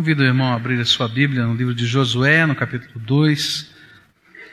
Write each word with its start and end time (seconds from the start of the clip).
Convido 0.00 0.22
o 0.22 0.26
irmão 0.26 0.50
a 0.50 0.56
abrir 0.56 0.80
a 0.80 0.84
sua 0.86 1.06
Bíblia 1.06 1.44
no 1.44 1.52
livro 1.54 1.74
de 1.74 1.86
Josué, 1.86 2.46
no 2.46 2.56
capítulo 2.56 2.98
2, 3.04 3.70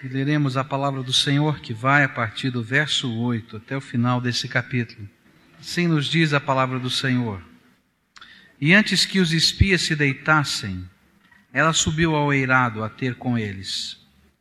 e 0.03 0.07
leremos 0.09 0.57
a 0.57 0.63
palavra 0.65 1.01
do 1.01 1.13
Senhor 1.13 1.61
que 1.61 1.73
vai 1.73 2.03
a 2.03 2.09
partir 2.09 2.49
do 2.49 2.61
verso 2.61 3.09
8 3.09 3.55
até 3.55 3.77
o 3.77 3.79
final 3.79 4.19
desse 4.19 4.49
capítulo. 4.49 5.07
Assim 5.57 5.87
nos 5.87 6.07
diz 6.07 6.33
a 6.33 6.41
palavra 6.41 6.77
do 6.77 6.89
Senhor. 6.89 7.41
E 8.59 8.73
antes 8.73 9.05
que 9.05 9.21
os 9.21 9.31
espias 9.31 9.83
se 9.83 9.95
deitassem, 9.95 10.83
ela 11.53 11.71
subiu 11.71 12.13
ao 12.13 12.33
eirado 12.33 12.83
a 12.83 12.89
ter 12.89 13.15
com 13.15 13.37
eles. 13.37 13.97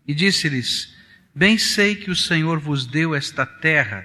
E 0.09 0.13
disse-lhes: 0.13 0.93
Bem 1.33 1.57
sei 1.57 1.95
que 1.95 2.11
o 2.11 2.17
Senhor 2.17 2.59
vos 2.59 2.85
deu 2.85 3.15
esta 3.15 3.47
terra, 3.47 4.05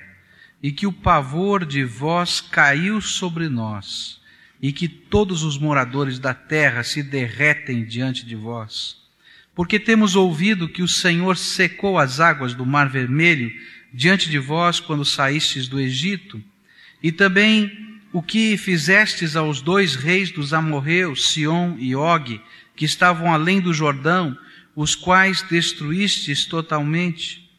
e 0.62 0.72
que 0.72 0.86
o 0.86 0.94
pavor 0.94 1.66
de 1.66 1.84
vós 1.84 2.40
caiu 2.42 3.02
sobre 3.02 3.50
nós 3.50 4.21
e 4.62 4.72
que 4.72 4.88
todos 4.88 5.44
os 5.44 5.58
moradores 5.58 6.20
da 6.20 6.34
terra 6.34 6.84
se 6.84 7.02
derretem 7.02 7.84
diante 7.84 8.26
de 8.26 8.36
vós. 8.36 8.98
Porque 9.56 9.80
temos 9.80 10.16
ouvido 10.16 10.70
que 10.70 10.84
o 10.84 10.88
Senhor 10.88 11.36
secou 11.36 11.98
as 11.98 12.20
águas 12.20 12.54
do 12.54 12.66
Mar 12.66 12.88
Vermelho 12.88 13.52
diante 13.94 14.30
de 14.30 14.38
vós 14.38 14.80
quando 14.80 15.04
saístes 15.04 15.68
do 15.68 15.80
Egito, 15.80 16.42
e 17.04 17.12
também 17.12 18.00
o 18.14 18.22
que 18.22 18.56
fizestes 18.56 19.36
aos 19.36 19.62
dois 19.62 19.96
reis 19.96 20.32
dos 20.32 20.54
amorreus, 20.54 21.32
Sion 21.32 21.76
e 21.80 21.96
Og, 21.96 22.40
que 22.76 22.86
estavam 22.86 23.34
além 23.34 23.60
do 23.60 23.74
Jordão, 23.74 24.38
os 24.76 24.96
quais 24.96 25.42
destruístes 25.42 26.46
totalmente. 26.46 27.50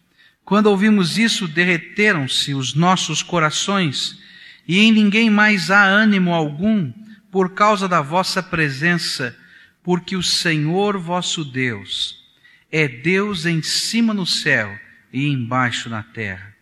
Quando 0.45 0.67
ouvimos 0.67 1.19
isso, 1.19 1.47
derreteram-se 1.47 2.55
os 2.55 2.75
nossos 2.75 3.23
corações 3.23 4.19
e 4.67 4.81
em 4.81 4.93
ninguém 4.93 5.31
mais 5.31 5.71
há 5.71 5.85
ânimo 5.85 6.33
algum 6.33 6.93
por 7.31 7.55
causa 7.55 7.89
da 7.89 8.01
vossa 8.01 8.43
presença, 8.43 9.37
porque 9.83 10.17
o 10.17 10.23
Senhor 10.23 10.99
vosso 10.99 11.45
Deus 11.45 12.23
é 12.73 12.89
Deus 12.89 13.45
em 13.45 13.61
cima 13.61 14.15
no 14.15 14.25
céu 14.25 14.75
e 15.13 15.29
embaixo 15.29 15.91
na 15.91 16.03
terra. 16.03 16.55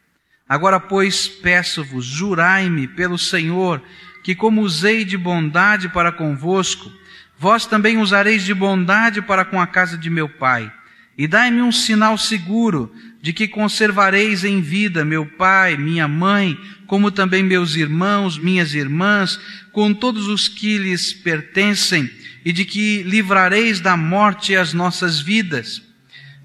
Agora, 0.49 0.81
pois, 0.81 1.29
peço-vos, 1.29 2.05
jurai-me 2.05 2.89
pelo 2.89 3.17
Senhor, 3.17 3.81
que 4.25 4.35
como 4.35 4.63
usei 4.63 5.05
de 5.05 5.17
bondade 5.17 5.89
para 5.89 6.11
convosco, 6.11 6.93
vós 7.39 7.65
também 7.65 7.99
usareis 7.99 8.45
de 8.45 8.53
bondade 8.53 9.23
para 9.23 9.45
com 9.45 9.61
a 9.61 9.67
casa 9.69 9.97
de 9.97 10.11
meu 10.11 10.29
pai. 10.29 10.71
E 11.17 11.29
dai-me 11.29 11.63
um 11.63 11.71
sinal 11.71 12.19
seguro 12.19 12.93
de 13.23 13.33
que 13.33 13.47
conservareis 13.47 14.45
em 14.45 14.61
vida 14.61 15.05
meu 15.05 15.27
pai, 15.27 15.77
minha 15.77 16.09
mãe, 16.09 16.59
como 16.87 17.11
também 17.11 17.43
meus 17.43 17.77
irmãos, 17.77 18.39
minhas 18.39 18.75
irmãs, 18.75 19.39
com 19.73 19.93
todos 19.93 20.27
os 20.27 20.49
que 20.49 20.79
lhes 20.79 21.13
pertencem, 21.13 22.11
e 22.45 22.53
de 22.53 22.65
que 22.65 23.03
livrareis 23.03 23.81
da 23.81 23.97
morte 23.97 24.57
as 24.57 24.73
nossas 24.73 25.21
vidas. 25.21 25.83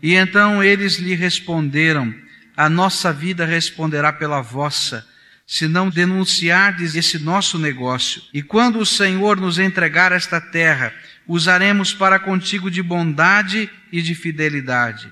E 0.04 0.14
então 0.14 0.62
eles 0.62 0.98
lhe 0.98 1.16
responderam: 1.16 2.14
A 2.56 2.70
nossa 2.70 3.14
vida 3.14 3.46
responderá 3.46 4.12
pela 4.12 4.42
vossa, 4.42 5.08
se 5.48 5.68
não 5.68 5.90
denunciardes 5.90 6.96
esse 6.96 7.18
nosso 7.18 7.58
negócio. 7.58 8.22
E 8.34 8.42
quando 8.42 8.80
o 8.80 8.86
Senhor 8.86 9.40
nos 9.40 9.58
entregar 9.58 10.12
esta 10.12 10.42
terra, 10.42 10.94
usaremos 11.26 11.94
para 11.94 12.20
contigo 12.20 12.70
de 12.70 12.84
bondade 12.84 13.70
e 13.92 14.02
de 14.02 14.14
fidelidade. 14.14 15.12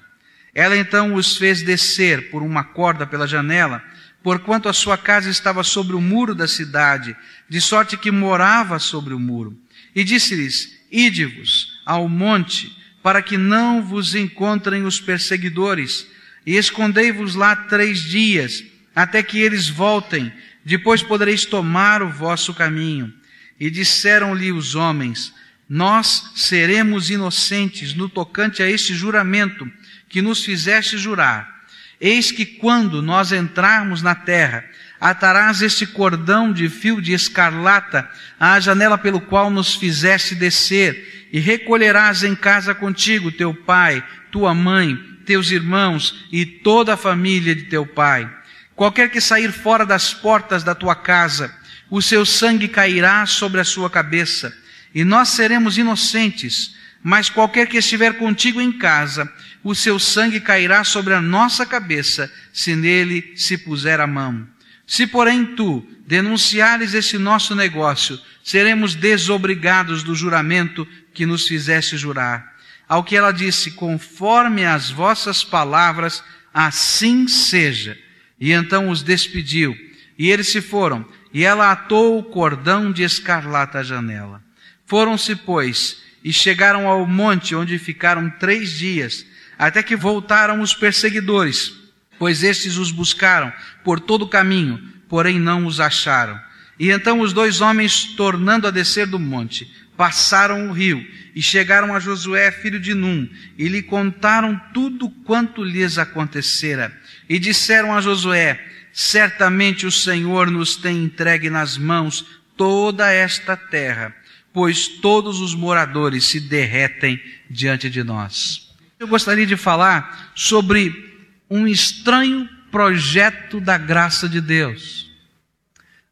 Ela 0.53 0.77
então 0.77 1.15
os 1.15 1.35
fez 1.35 1.63
descer 1.63 2.29
por 2.29 2.43
uma 2.43 2.63
corda 2.63 3.07
pela 3.07 3.27
janela, 3.27 3.83
porquanto 4.21 4.69
a 4.69 4.73
sua 4.73 4.97
casa 4.97 5.29
estava 5.29 5.63
sobre 5.63 5.95
o 5.95 6.01
muro 6.01 6.35
da 6.35 6.47
cidade, 6.47 7.15
de 7.49 7.59
sorte 7.59 7.97
que 7.97 8.11
morava 8.11 8.77
sobre 8.77 9.13
o 9.13 9.19
muro. 9.19 9.57
E 9.95 10.03
disse-lhes: 10.03 10.79
Ide-vos 10.91 11.81
ao 11.85 12.07
monte, 12.07 12.77
para 13.01 13.21
que 13.21 13.37
não 13.37 13.81
vos 13.81 14.13
encontrem 14.13 14.85
os 14.85 15.01
perseguidores, 15.01 16.07
e 16.45 16.55
escondei-vos 16.55 17.35
lá 17.35 17.55
três 17.55 18.01
dias, 18.01 18.63
até 18.95 19.23
que 19.23 19.39
eles 19.39 19.67
voltem, 19.67 20.31
depois 20.63 21.01
podereis 21.01 21.45
tomar 21.45 22.03
o 22.03 22.09
vosso 22.09 22.53
caminho. 22.53 23.11
E 23.59 23.71
disseram-lhe 23.71 24.51
os 24.51 24.75
homens: 24.75 25.33
Nós 25.67 26.31
seremos 26.35 27.09
inocentes 27.09 27.95
no 27.95 28.07
tocante 28.07 28.61
a 28.61 28.69
este 28.69 28.93
juramento 28.93 29.67
que 30.13 30.21
nos 30.21 30.45
fizeste 30.45 30.95
jurar. 30.95 31.63
Eis 31.99 32.31
que 32.31 32.45
quando 32.45 33.01
nós 33.01 33.31
entrarmos 33.31 34.03
na 34.03 34.13
terra, 34.13 34.63
atarás 35.01 35.63
este 35.63 35.87
cordão 35.87 36.53
de 36.53 36.69
fio 36.69 37.01
de 37.01 37.13
escarlata 37.13 38.07
à 38.39 38.59
janela 38.59 38.95
pelo 38.95 39.19
qual 39.19 39.49
nos 39.49 39.73
fizeste 39.73 40.35
descer, 40.35 41.27
e 41.33 41.39
recolherás 41.39 42.23
em 42.23 42.35
casa 42.35 42.75
contigo 42.75 43.31
teu 43.31 43.55
pai, 43.55 44.05
tua 44.31 44.53
mãe, 44.53 44.95
teus 45.25 45.49
irmãos 45.49 46.23
e 46.31 46.45
toda 46.45 46.93
a 46.93 46.97
família 46.97 47.55
de 47.55 47.63
teu 47.63 47.83
pai. 47.83 48.31
Qualquer 48.75 49.09
que 49.09 49.19
sair 49.19 49.51
fora 49.51 49.83
das 49.83 50.13
portas 50.13 50.63
da 50.63 50.75
tua 50.75 50.93
casa, 50.93 51.51
o 51.89 52.03
seu 52.03 52.23
sangue 52.23 52.67
cairá 52.67 53.25
sobre 53.25 53.59
a 53.59 53.65
sua 53.65 53.89
cabeça, 53.89 54.55
e 54.93 55.03
nós 55.03 55.29
seremos 55.29 55.75
inocentes, 55.75 56.75
mas 57.03 57.29
qualquer 57.29 57.67
que 57.67 57.77
estiver 57.77 58.13
contigo 58.13 58.61
em 58.61 58.71
casa, 58.71 59.29
o 59.63 59.73
seu 59.73 59.97
sangue 59.97 60.39
cairá 60.39 60.83
sobre 60.83 61.13
a 61.13 61.21
nossa 61.21 61.65
cabeça, 61.65 62.31
se 62.51 62.75
nele 62.75 63.33
se 63.35 63.57
puser 63.57 63.99
a 63.99 64.07
mão. 64.07 64.47
Se, 64.85 65.07
porém, 65.07 65.45
tu 65.55 65.85
denunciares 66.05 66.93
esse 66.93 67.17
nosso 67.17 67.55
negócio, 67.55 68.19
seremos 68.43 68.93
desobrigados 68.93 70.03
do 70.03 70.13
juramento 70.13 70.87
que 71.13 71.25
nos 71.25 71.47
fizeste 71.47 71.97
jurar. 71.97 72.53
Ao 72.87 73.03
que 73.03 73.15
ela 73.15 73.31
disse, 73.31 73.71
conforme 73.71 74.65
as 74.65 74.89
vossas 74.89 75.43
palavras, 75.43 76.23
assim 76.53 77.27
seja. 77.27 77.97
E 78.39 78.51
então 78.51 78.89
os 78.89 79.01
despediu. 79.01 79.75
E 80.17 80.29
eles 80.29 80.49
se 80.49 80.61
foram. 80.61 81.07
E 81.33 81.43
ela 81.43 81.71
atou 81.71 82.19
o 82.19 82.23
cordão 82.23 82.91
de 82.91 83.03
escarlata 83.03 83.79
à 83.79 83.83
janela. 83.83 84.43
Foram-se, 84.85 85.35
pois, 85.35 86.03
e 86.23 86.31
chegaram 86.31 86.87
ao 86.87 87.07
monte 87.07 87.55
onde 87.55 87.79
ficaram 87.79 88.29
três 88.29 88.71
dias, 88.71 89.25
até 89.67 89.83
que 89.83 89.95
voltaram 89.95 90.61
os 90.61 90.73
perseguidores, 90.73 91.73
pois 92.17 92.43
estes 92.43 92.77
os 92.77 92.91
buscaram 92.91 93.51
por 93.83 93.99
todo 93.99 94.23
o 94.23 94.29
caminho, 94.29 94.81
porém 95.07 95.39
não 95.39 95.65
os 95.65 95.79
acharam. 95.79 96.39
E 96.79 96.89
então 96.89 97.19
os 97.19 97.33
dois 97.33 97.61
homens, 97.61 98.13
tornando 98.15 98.67
a 98.67 98.71
descer 98.71 99.05
do 99.05 99.19
monte, 99.19 99.71
passaram 99.95 100.69
o 100.69 100.73
rio 100.73 101.05
e 101.35 101.41
chegaram 101.41 101.95
a 101.95 101.99
Josué, 101.99 102.51
filho 102.51 102.79
de 102.79 102.93
Num, 102.93 103.29
e 103.57 103.67
lhe 103.67 103.81
contaram 103.81 104.59
tudo 104.73 105.09
quanto 105.09 105.63
lhes 105.63 105.97
acontecera. 105.97 106.91
E 107.29 107.39
disseram 107.39 107.93
a 107.93 108.01
Josué: 108.01 108.59
Certamente 108.91 109.85
o 109.85 109.91
Senhor 109.91 110.49
nos 110.49 110.75
tem 110.75 111.03
entregue 111.03 111.49
nas 111.49 111.77
mãos 111.77 112.25
toda 112.57 113.11
esta 113.11 113.55
terra 113.55 114.13
pois 114.53 114.87
todos 114.87 115.41
os 115.41 115.55
moradores 115.55 116.25
se 116.25 116.39
derretem 116.39 117.19
diante 117.49 117.89
de 117.89 118.03
nós. 118.03 118.62
Eu 119.03 119.07
gostaria 119.09 119.45
de 119.45 119.57
falar 119.57 120.31
sobre 120.33 121.13
um 121.49 121.67
estranho 121.67 122.47
projeto 122.71 123.59
da 123.59 123.77
graça 123.77 124.29
de 124.29 124.39
Deus. 124.39 125.11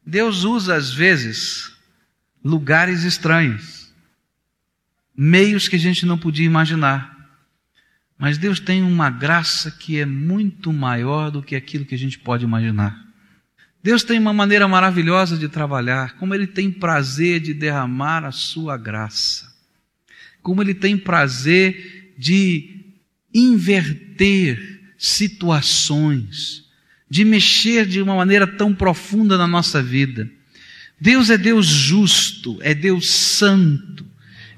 Deus 0.06 0.44
usa, 0.44 0.76
às 0.76 0.94
vezes, 0.94 1.72
lugares 2.44 3.06
estranhos, 3.06 3.94
meios 5.16 5.70
que 5.70 5.78
a 5.78 5.80
gente 5.80 6.06
não 6.06 6.18
podia 6.18 6.46
imaginar. 6.46 7.30
Mas 8.18 8.38
Deus 8.38 8.60
tem 8.60 8.84
uma 8.84 9.10
graça 9.10 9.72
que 9.72 9.98
é 9.98 10.06
muito 10.06 10.74
maior 10.74 11.32
do 11.32 11.42
que 11.42 11.56
aquilo 11.56 11.86
que 11.86 11.96
a 11.96 11.98
gente 11.98 12.20
pode 12.20 12.44
imaginar. 12.44 13.08
Deus 13.82 14.04
tem 14.04 14.20
uma 14.20 14.34
maneira 14.34 14.68
maravilhosa 14.68 15.38
de 15.38 15.48
trabalhar, 15.48 16.18
como 16.18 16.36
Ele 16.36 16.46
tem 16.46 16.70
prazer 16.70 17.40
de 17.40 17.54
derramar 17.54 18.26
a 18.26 18.34
sua 18.34 18.76
graça, 18.76 19.50
como 20.44 20.62
Ele 20.62 20.74
tem 20.74 20.98
prazer 20.98 22.14
de 22.18 22.81
inverter 23.34 24.82
situações, 24.98 26.64
de 27.10 27.26
mexer 27.26 27.86
de 27.86 28.02
uma 28.02 28.16
maneira 28.16 28.46
tão 28.46 28.74
profunda 28.74 29.38
na 29.38 29.48
nossa 29.48 29.82
vida. 29.82 30.30
Deus 31.00 31.30
é 31.30 31.38
Deus 31.38 31.66
justo, 31.66 32.60
é 32.62 32.74
Deus 32.74 33.10
santo, 33.10 34.06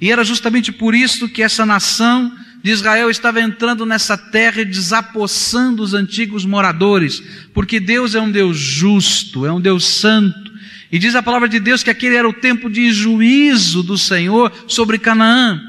e 0.01 0.11
era 0.11 0.23
justamente 0.23 0.71
por 0.71 0.93
isso 0.93 1.29
que 1.29 1.41
essa 1.41 1.65
nação 1.65 2.35
de 2.61 2.71
Israel 2.71 3.09
estava 3.09 3.41
entrando 3.41 3.85
nessa 3.85 4.17
terra 4.17 4.61
e 4.61 4.65
desapossando 4.65 5.81
os 5.83 5.93
antigos 5.93 6.45
moradores, 6.45 7.23
porque 7.53 7.79
Deus 7.79 8.15
é 8.15 8.21
um 8.21 8.31
Deus 8.31 8.57
justo, 8.57 9.45
é 9.45 9.51
um 9.51 9.61
Deus 9.61 9.85
santo. 9.85 10.51
E 10.91 10.99
diz 10.99 11.15
a 11.15 11.23
palavra 11.23 11.49
de 11.49 11.59
Deus 11.59 11.83
que 11.83 11.89
aquele 11.89 12.15
era 12.15 12.27
o 12.27 12.33
tempo 12.33 12.69
de 12.69 12.91
juízo 12.91 13.81
do 13.81 13.97
Senhor 13.97 14.51
sobre 14.67 14.97
Canaã, 14.97 15.61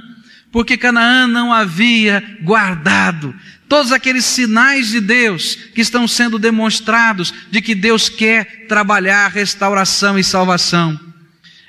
porque 0.55 0.77
Canaã 0.77 1.27
não 1.27 1.53
havia 1.53 2.23
guardado 2.41 3.35
todos 3.69 3.91
aqueles 3.91 4.25
sinais 4.25 4.91
de 4.91 5.01
Deus 5.01 5.57
que 5.75 5.81
estão 5.81 6.07
sendo 6.07 6.39
demonstrados 6.39 7.35
de 7.51 7.61
que 7.61 7.75
Deus 7.75 8.09
quer 8.09 8.69
trabalhar 8.69 9.33
restauração 9.33 10.17
e 10.17 10.23
salvação. 10.23 10.99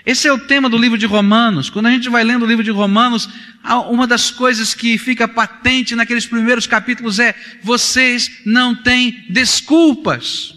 Esse 0.06 0.28
é 0.28 0.32
o 0.32 0.38
tema 0.38 0.70
do 0.70 0.78
livro 0.78 1.00
de 1.00 1.08
Romanos. 1.08 1.68
Quando 1.68 1.88
a 1.88 1.90
gente 1.90 2.10
vai 2.10 2.24
lendo 2.24 2.44
o 2.44 2.48
livro 2.48 2.64
de 2.64 2.70
Romanos, 2.70 3.28
uma 3.90 4.06
das 4.06 4.30
coisas 4.30 4.76
que 4.76 5.00
fica 5.00 5.28
patente 5.28 5.96
naqueles 5.96 6.28
primeiros 6.28 6.68
capítulos 6.68 7.18
é: 7.18 7.34
vocês 7.64 8.42
não 8.46 8.76
têm 8.76 9.26
desculpas. 9.32 10.55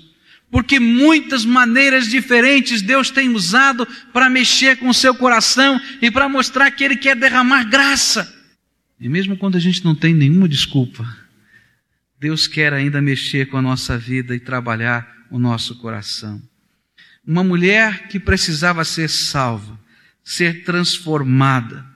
Porque 0.51 0.81
muitas 0.81 1.45
maneiras 1.45 2.09
diferentes 2.09 2.81
Deus 2.81 3.11
tem 3.11 3.29
usado 3.29 3.87
para 4.13 4.31
mexer 4.31 4.77
com 4.77 4.89
o 4.89 4.95
seu 4.95 5.15
coração 5.15 5.81
e 6.01 6.11
para 6.11 6.29
mostrar 6.29 6.71
que 6.71 6.83
Ele 6.83 6.97
quer 6.97 7.15
derramar 7.15 7.65
graça. 7.65 8.35
E 9.01 9.09
mesmo 9.09 9.37
quando 9.37 9.57
a 9.57 9.61
gente 9.61 9.85
não 9.85 9.95
tem 9.95 10.15
nenhuma 10.15 10.49
desculpa, 10.49 11.07
Deus 12.19 12.47
quer 12.47 12.73
ainda 12.73 13.01
mexer 13.01 13.47
com 13.47 13.57
a 13.57 13.63
nossa 13.63 13.97
vida 13.97 14.35
e 14.35 14.41
trabalhar 14.41 15.07
o 15.31 15.39
nosso 15.39 15.77
coração. 15.77 16.43
Uma 17.25 17.45
mulher 17.45 18.09
que 18.09 18.19
precisava 18.19 18.85
ser 18.85 19.09
salva, 19.09 19.79
ser 20.25 20.65
transformada. 20.65 21.87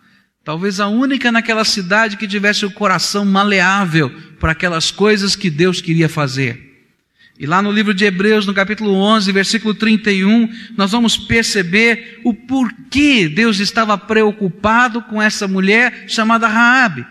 Talvez 0.45 0.79
a 0.79 0.89
única 0.89 1.33
naquela 1.33 1.65
cidade 1.65 2.17
que 2.17 2.29
tivesse 2.29 2.67
o 2.67 2.71
coração 2.71 3.25
maleável 3.25 4.11
para 4.39 4.53
aquelas 4.53 4.91
coisas 4.91 5.35
que 5.35 5.49
Deus 5.49 5.81
queria 5.81 6.09
fazer. 6.09 6.72
E 7.43 7.47
lá 7.47 7.61
no 7.61 7.73
livro 7.73 7.93
de 7.93 8.05
Hebreus, 8.05 8.47
no 8.47 8.55
capítulo 8.55 8.95
11, 8.95 9.33
versículo 9.33 9.75
31, 9.75 10.49
nós 10.77 10.93
vamos 10.93 11.17
perceber 11.17 12.21
o 12.23 12.33
porquê 12.33 13.29
Deus 13.29 13.59
estava 13.59 13.99
preocupado 13.99 15.03
com 15.03 15.21
essa 15.21 15.49
mulher 15.49 16.05
chamada 16.07 16.47
Raabe. 16.47 17.05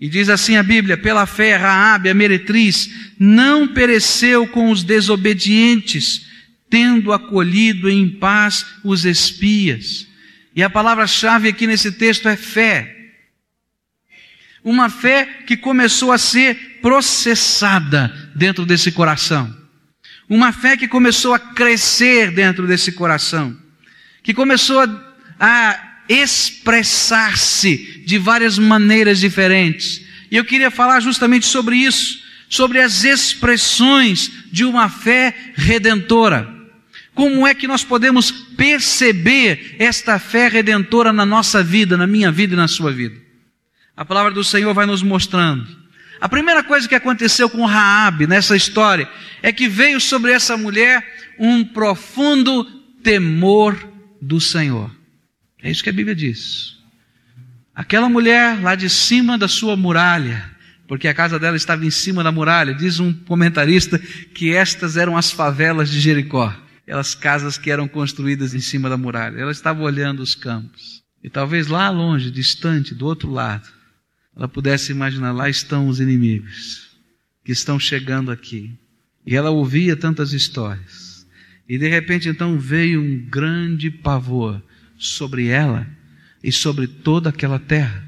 E 0.00 0.08
diz 0.08 0.30
assim 0.30 0.56
a 0.56 0.62
Bíblia: 0.62 0.96
pela 0.96 1.26
fé, 1.26 1.56
Raabe, 1.56 2.08
a 2.08 2.14
meretriz, 2.14 2.88
não 3.18 3.68
pereceu 3.68 4.46
com 4.46 4.70
os 4.70 4.82
desobedientes, 4.82 6.26
tendo 6.70 7.12
acolhido 7.12 7.90
em 7.90 8.08
paz 8.08 8.64
os 8.82 9.04
espias. 9.04 10.08
E 10.56 10.62
a 10.62 10.70
palavra-chave 10.70 11.48
aqui 11.48 11.66
nesse 11.66 11.92
texto 11.92 12.30
é 12.30 12.36
fé. 12.36 12.96
Uma 14.64 14.88
fé 14.88 15.26
que 15.46 15.54
começou 15.54 16.12
a 16.12 16.16
ser 16.16 16.67
processada 16.80 18.12
dentro 18.34 18.64
desse 18.64 18.92
coração. 18.92 19.56
Uma 20.28 20.52
fé 20.52 20.76
que 20.76 20.86
começou 20.86 21.32
a 21.32 21.38
crescer 21.38 22.30
dentro 22.30 22.66
desse 22.66 22.92
coração. 22.92 23.56
Que 24.22 24.34
começou 24.34 24.80
a, 24.80 25.14
a 25.40 25.88
expressar-se 26.08 28.02
de 28.04 28.18
várias 28.18 28.58
maneiras 28.58 29.20
diferentes. 29.20 30.02
E 30.30 30.36
eu 30.36 30.44
queria 30.44 30.70
falar 30.70 31.00
justamente 31.00 31.46
sobre 31.46 31.76
isso, 31.76 32.22
sobre 32.48 32.80
as 32.80 33.04
expressões 33.04 34.30
de 34.52 34.64
uma 34.64 34.88
fé 34.88 35.34
redentora. 35.54 36.56
Como 37.14 37.46
é 37.46 37.54
que 37.54 37.66
nós 37.66 37.82
podemos 37.82 38.30
perceber 38.30 39.76
esta 39.78 40.18
fé 40.18 40.48
redentora 40.48 41.12
na 41.12 41.26
nossa 41.26 41.62
vida, 41.64 41.96
na 41.96 42.06
minha 42.06 42.30
vida 42.30 42.54
e 42.54 42.56
na 42.56 42.68
sua 42.68 42.92
vida? 42.92 43.16
A 43.96 44.04
palavra 44.04 44.30
do 44.30 44.44
Senhor 44.44 44.72
vai 44.72 44.86
nos 44.86 45.02
mostrando. 45.02 45.77
A 46.20 46.28
primeira 46.28 46.62
coisa 46.64 46.88
que 46.88 46.94
aconteceu 46.94 47.48
com 47.48 47.64
Raabe 47.64 48.26
nessa 48.26 48.56
história 48.56 49.08
é 49.42 49.52
que 49.52 49.68
veio 49.68 50.00
sobre 50.00 50.32
essa 50.32 50.56
mulher 50.56 51.06
um 51.38 51.64
profundo 51.64 52.64
temor 53.02 53.78
do 54.20 54.40
Senhor. 54.40 54.90
É 55.62 55.70
isso 55.70 55.82
que 55.82 55.90
a 55.90 55.92
Bíblia 55.92 56.14
diz. 56.14 56.76
Aquela 57.74 58.08
mulher 58.08 58.60
lá 58.60 58.74
de 58.74 58.90
cima 58.90 59.38
da 59.38 59.46
sua 59.46 59.76
muralha, 59.76 60.50
porque 60.88 61.06
a 61.06 61.14
casa 61.14 61.38
dela 61.38 61.56
estava 61.56 61.86
em 61.86 61.90
cima 61.90 62.24
da 62.24 62.32
muralha, 62.32 62.74
diz 62.74 62.98
um 62.98 63.12
comentarista 63.12 63.98
que 63.98 64.52
estas 64.52 64.96
eram 64.96 65.16
as 65.16 65.30
favelas 65.30 65.88
de 65.88 66.00
Jericó, 66.00 66.52
aquelas 66.82 67.14
casas 67.14 67.56
que 67.56 67.70
eram 67.70 67.86
construídas 67.86 68.54
em 68.54 68.60
cima 68.60 68.88
da 68.88 68.96
muralha. 68.96 69.38
Ela 69.38 69.52
estava 69.52 69.82
olhando 69.82 70.20
os 70.20 70.34
campos. 70.34 71.02
E 71.22 71.30
talvez 71.30 71.68
lá 71.68 71.88
longe, 71.90 72.30
distante, 72.30 72.94
do 72.94 73.06
outro 73.06 73.30
lado, 73.30 73.68
ela 74.38 74.46
pudesse 74.46 74.92
imaginar, 74.92 75.32
lá 75.32 75.50
estão 75.50 75.88
os 75.88 75.98
inimigos 75.98 76.96
que 77.44 77.50
estão 77.50 77.78
chegando 77.78 78.30
aqui. 78.30 78.70
E 79.26 79.34
ela 79.34 79.50
ouvia 79.50 79.96
tantas 79.96 80.32
histórias. 80.32 81.26
E 81.68 81.76
de 81.76 81.88
repente 81.88 82.28
então 82.28 82.56
veio 82.56 83.02
um 83.02 83.18
grande 83.18 83.90
pavor 83.90 84.62
sobre 84.96 85.48
ela 85.48 85.88
e 86.42 86.52
sobre 86.52 86.86
toda 86.86 87.30
aquela 87.30 87.58
terra. 87.58 88.06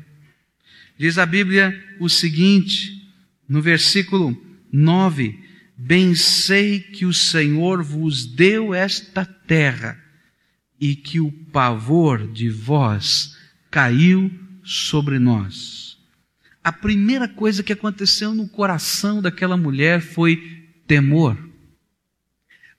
Diz 0.97 1.19
a 1.19 1.27
Bíblia 1.27 1.77
o 1.99 2.09
seguinte, 2.09 3.12
no 3.49 3.61
versículo 3.61 4.41
9: 4.73 5.37
Bem 5.77 6.15
sei 6.15 6.79
que 6.79 7.05
o 7.05 7.12
Senhor 7.12 7.82
vos 7.82 8.25
deu 8.25 8.73
esta 8.73 9.25
terra 9.25 10.00
e 10.81 10.94
que 10.94 11.19
o 11.19 11.32
pavor 11.32 12.31
de 12.32 12.49
vós 12.49 13.37
caiu 13.69 14.31
sobre 14.62 15.19
nós 15.19 15.91
a 16.62 16.70
primeira 16.70 17.26
coisa 17.26 17.62
que 17.62 17.72
aconteceu 17.72 18.34
no 18.34 18.46
coração 18.46 19.22
daquela 19.22 19.56
mulher 19.56 20.00
foi 20.02 20.60
temor. 20.86 21.36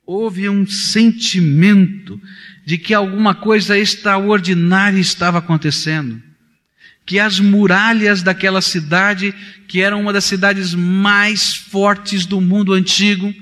Houve 0.05 0.47
um 0.49 0.67
sentimento 0.67 2.21
de 2.65 2.77
que 2.77 2.93
alguma 2.93 3.33
coisa 3.33 3.77
extraordinária 3.77 4.99
estava 4.99 5.39
acontecendo. 5.39 6.21
Que 7.05 7.19
as 7.19 7.39
muralhas 7.39 8.21
daquela 8.21 8.61
cidade, 8.61 9.33
que 9.67 9.81
era 9.81 9.97
uma 9.97 10.13
das 10.13 10.25
cidades 10.25 10.75
mais 10.75 11.55
fortes 11.55 12.25
do 12.25 12.39
mundo 12.39 12.73
antigo, 12.73 13.33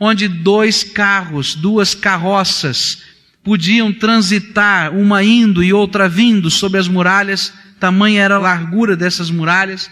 onde 0.00 0.26
dois 0.26 0.82
carros, 0.82 1.54
duas 1.54 1.94
carroças, 1.94 3.02
podiam 3.44 3.92
transitar, 3.92 4.92
uma 4.92 5.22
indo 5.22 5.62
e 5.62 5.72
outra 5.72 6.08
vindo 6.08 6.50
sobre 6.50 6.80
as 6.80 6.88
muralhas, 6.88 7.52
tamanha 7.84 8.22
era 8.22 8.36
a 8.36 8.38
largura 8.38 8.96
dessas 8.96 9.30
muralhas, 9.30 9.90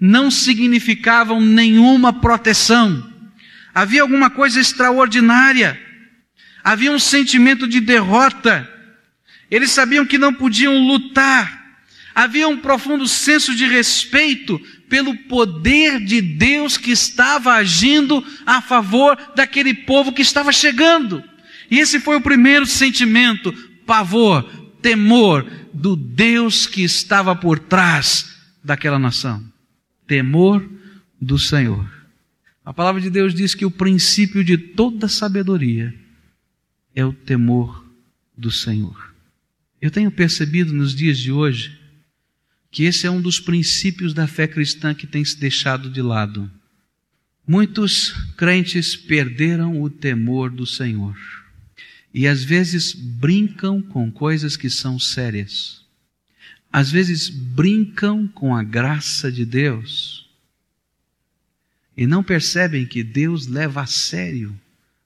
não 0.00 0.30
significavam 0.30 1.40
nenhuma 1.40 2.12
proteção. 2.12 3.12
Havia 3.74 4.02
alguma 4.02 4.30
coisa 4.30 4.60
extraordinária. 4.60 5.76
Havia 6.62 6.92
um 6.92 7.00
sentimento 7.00 7.66
de 7.66 7.80
derrota. 7.80 8.68
Eles 9.50 9.72
sabiam 9.72 10.06
que 10.06 10.18
não 10.18 10.32
podiam 10.32 10.86
lutar. 10.86 11.60
Havia 12.14 12.46
um 12.46 12.58
profundo 12.58 13.08
senso 13.08 13.56
de 13.56 13.66
respeito 13.66 14.60
pelo 14.88 15.16
poder 15.16 15.98
de 15.98 16.20
Deus 16.20 16.76
que 16.76 16.92
estava 16.92 17.54
agindo 17.54 18.24
a 18.46 18.62
favor 18.62 19.18
daquele 19.34 19.74
povo 19.74 20.12
que 20.12 20.22
estava 20.22 20.52
chegando. 20.52 21.24
E 21.68 21.80
esse 21.80 21.98
foi 21.98 22.14
o 22.14 22.20
primeiro 22.20 22.66
sentimento: 22.66 23.52
pavor, 23.84 24.44
temor 24.80 25.44
do 25.72 25.96
Deus 25.96 26.66
que 26.66 26.82
estava 26.82 27.34
por 27.34 27.58
trás 27.58 28.36
daquela 28.62 28.98
nação. 28.98 29.42
Temor 30.06 30.68
do 31.20 31.38
Senhor. 31.38 31.90
A 32.64 32.72
palavra 32.72 33.00
de 33.00 33.10
Deus 33.10 33.34
diz 33.34 33.54
que 33.54 33.64
o 33.64 33.70
princípio 33.70 34.44
de 34.44 34.56
toda 34.56 35.08
sabedoria 35.08 35.94
é 36.94 37.04
o 37.04 37.12
temor 37.12 37.84
do 38.36 38.50
Senhor. 38.50 39.12
Eu 39.80 39.90
tenho 39.90 40.10
percebido 40.10 40.72
nos 40.72 40.94
dias 40.94 41.18
de 41.18 41.32
hoje 41.32 41.78
que 42.70 42.84
esse 42.84 43.06
é 43.06 43.10
um 43.10 43.20
dos 43.20 43.40
princípios 43.40 44.14
da 44.14 44.26
fé 44.26 44.46
cristã 44.46 44.94
que 44.94 45.06
tem 45.06 45.24
se 45.24 45.38
deixado 45.38 45.90
de 45.90 46.00
lado. 46.00 46.50
Muitos 47.46 48.12
crentes 48.36 48.94
perderam 48.94 49.82
o 49.82 49.90
temor 49.90 50.50
do 50.50 50.64
Senhor 50.64 51.16
e 52.14 52.26
às 52.26 52.44
vezes 52.44 52.92
brincam 52.92 53.80
com 53.80 54.10
coisas 54.10 54.56
que 54.56 54.68
são 54.68 54.98
sérias. 54.98 55.82
Às 56.72 56.90
vezes 56.90 57.28
brincam 57.28 58.26
com 58.26 58.54
a 58.54 58.62
graça 58.62 59.30
de 59.30 59.44
Deus 59.44 60.26
e 61.96 62.06
não 62.06 62.22
percebem 62.22 62.86
que 62.86 63.02
Deus 63.02 63.46
leva 63.46 63.82
a 63.82 63.86
sério 63.86 64.58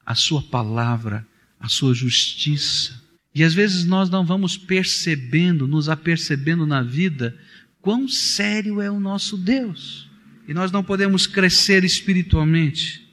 a 0.04 0.14
sua 0.14 0.42
palavra, 0.42 1.26
a 1.58 1.68
sua 1.68 1.92
justiça. 1.92 3.00
E 3.34 3.42
às 3.42 3.52
vezes 3.52 3.84
nós 3.84 4.08
não 4.08 4.24
vamos 4.24 4.56
percebendo, 4.56 5.66
nos 5.66 5.88
apercebendo 5.88 6.64
na 6.64 6.82
vida, 6.82 7.36
quão 7.80 8.08
sério 8.08 8.80
é 8.80 8.90
o 8.90 9.00
nosso 9.00 9.36
Deus. 9.36 10.08
E 10.46 10.54
nós 10.54 10.70
não 10.70 10.82
podemos 10.82 11.26
crescer 11.26 11.84
espiritualmente 11.84 13.04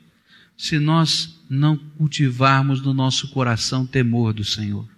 se 0.56 0.78
nós 0.78 1.43
não 1.54 1.78
cultivarmos 1.78 2.82
no 2.82 2.94
nosso 2.94 3.30
coração 3.30 3.86
temor 3.86 4.34
do 4.34 4.44
Senhor. 4.44 4.90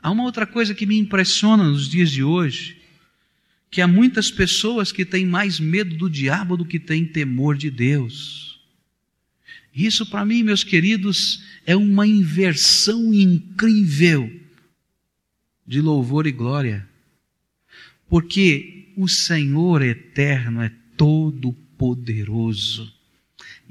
Há 0.00 0.10
uma 0.10 0.24
outra 0.24 0.46
coisa 0.46 0.74
que 0.74 0.84
me 0.84 0.98
impressiona 0.98 1.64
nos 1.64 1.88
dias 1.88 2.10
de 2.10 2.22
hoje, 2.22 2.76
que 3.70 3.80
há 3.80 3.88
muitas 3.88 4.30
pessoas 4.30 4.92
que 4.92 5.04
têm 5.04 5.24
mais 5.24 5.58
medo 5.58 5.96
do 5.96 6.10
diabo 6.10 6.56
do 6.56 6.64
que 6.64 6.78
têm 6.78 7.06
temor 7.06 7.56
de 7.56 7.70
Deus. 7.70 8.60
Isso 9.74 10.04
para 10.04 10.24
mim, 10.24 10.42
meus 10.42 10.62
queridos, 10.62 11.42
é 11.64 11.74
uma 11.74 12.06
inversão 12.06 13.14
incrível 13.14 14.30
de 15.66 15.80
louvor 15.80 16.26
e 16.26 16.32
glória. 16.32 16.86
Porque 18.08 18.92
o 18.96 19.08
Senhor 19.08 19.80
eterno 19.80 20.60
é 20.60 20.70
todo 20.96 21.52
poderoso 21.78 23.01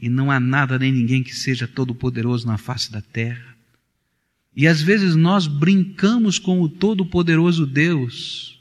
e 0.02 0.10
não 0.10 0.32
há 0.32 0.40
nada 0.40 0.80
nem 0.80 0.92
ninguém 0.92 1.22
que 1.22 1.36
seja 1.36 1.68
todo-poderoso 1.68 2.48
na 2.48 2.58
face 2.58 2.92
da 2.92 3.02
terra. 3.02 3.56
E 4.56 4.68
às 4.68 4.82
vezes 4.82 5.16
nós 5.16 5.46
brincamos 5.46 6.40
com 6.40 6.60
o 6.62 6.68
Todo-Poderoso 6.68 7.66
Deus 7.66 8.60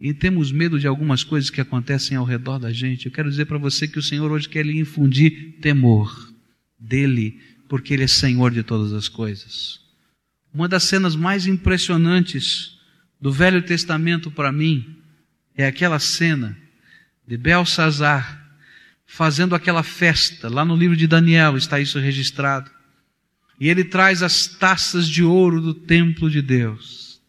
e 0.00 0.14
temos 0.14 0.50
medo 0.50 0.80
de 0.80 0.86
algumas 0.86 1.22
coisas 1.22 1.50
que 1.50 1.60
acontecem 1.60 2.16
ao 2.16 2.24
redor 2.24 2.58
da 2.58 2.72
gente. 2.72 3.06
Eu 3.06 3.12
quero 3.12 3.30
dizer 3.30 3.44
para 3.44 3.58
você 3.58 3.86
que 3.86 3.98
o 3.98 4.02
Senhor 4.02 4.32
hoje 4.32 4.48
quer 4.48 4.64
lhe 4.64 4.78
infundir 4.78 5.58
temor 5.60 6.32
dele, 6.78 7.38
porque 7.68 7.92
ele 7.92 8.04
é 8.04 8.08
Senhor 8.08 8.50
de 8.50 8.62
todas 8.62 8.92
as 8.94 9.08
coisas. 9.08 9.78
Uma 10.52 10.66
das 10.66 10.84
cenas 10.84 11.14
mais 11.14 11.46
impressionantes 11.46 12.78
do 13.20 13.30
Velho 13.30 13.62
Testamento 13.62 14.30
para 14.30 14.50
mim 14.50 14.96
é 15.54 15.66
aquela 15.66 15.98
cena 15.98 16.56
de 17.28 17.36
Belsazar 17.36 18.49
fazendo 19.12 19.56
aquela 19.56 19.82
festa. 19.82 20.48
Lá 20.48 20.64
no 20.64 20.76
livro 20.76 20.96
de 20.96 21.08
Daniel 21.08 21.56
está 21.56 21.80
isso 21.80 21.98
registrado. 21.98 22.70
E 23.58 23.68
ele 23.68 23.82
traz 23.82 24.22
as 24.22 24.46
taças 24.46 25.08
de 25.08 25.24
ouro 25.24 25.60
do 25.60 25.74
templo 25.74 26.30
de 26.30 26.40
Deus. 26.40 27.20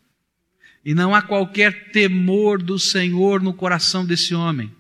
E 0.86 0.94
não 0.94 1.14
há 1.14 1.24
qualquer 1.24 1.92
temor 1.92 2.62
do 2.62 2.78
Senhor 2.78 3.42
no 3.42 3.52
coração 3.52 4.06
desse 4.06 4.36
homem. 4.36 4.72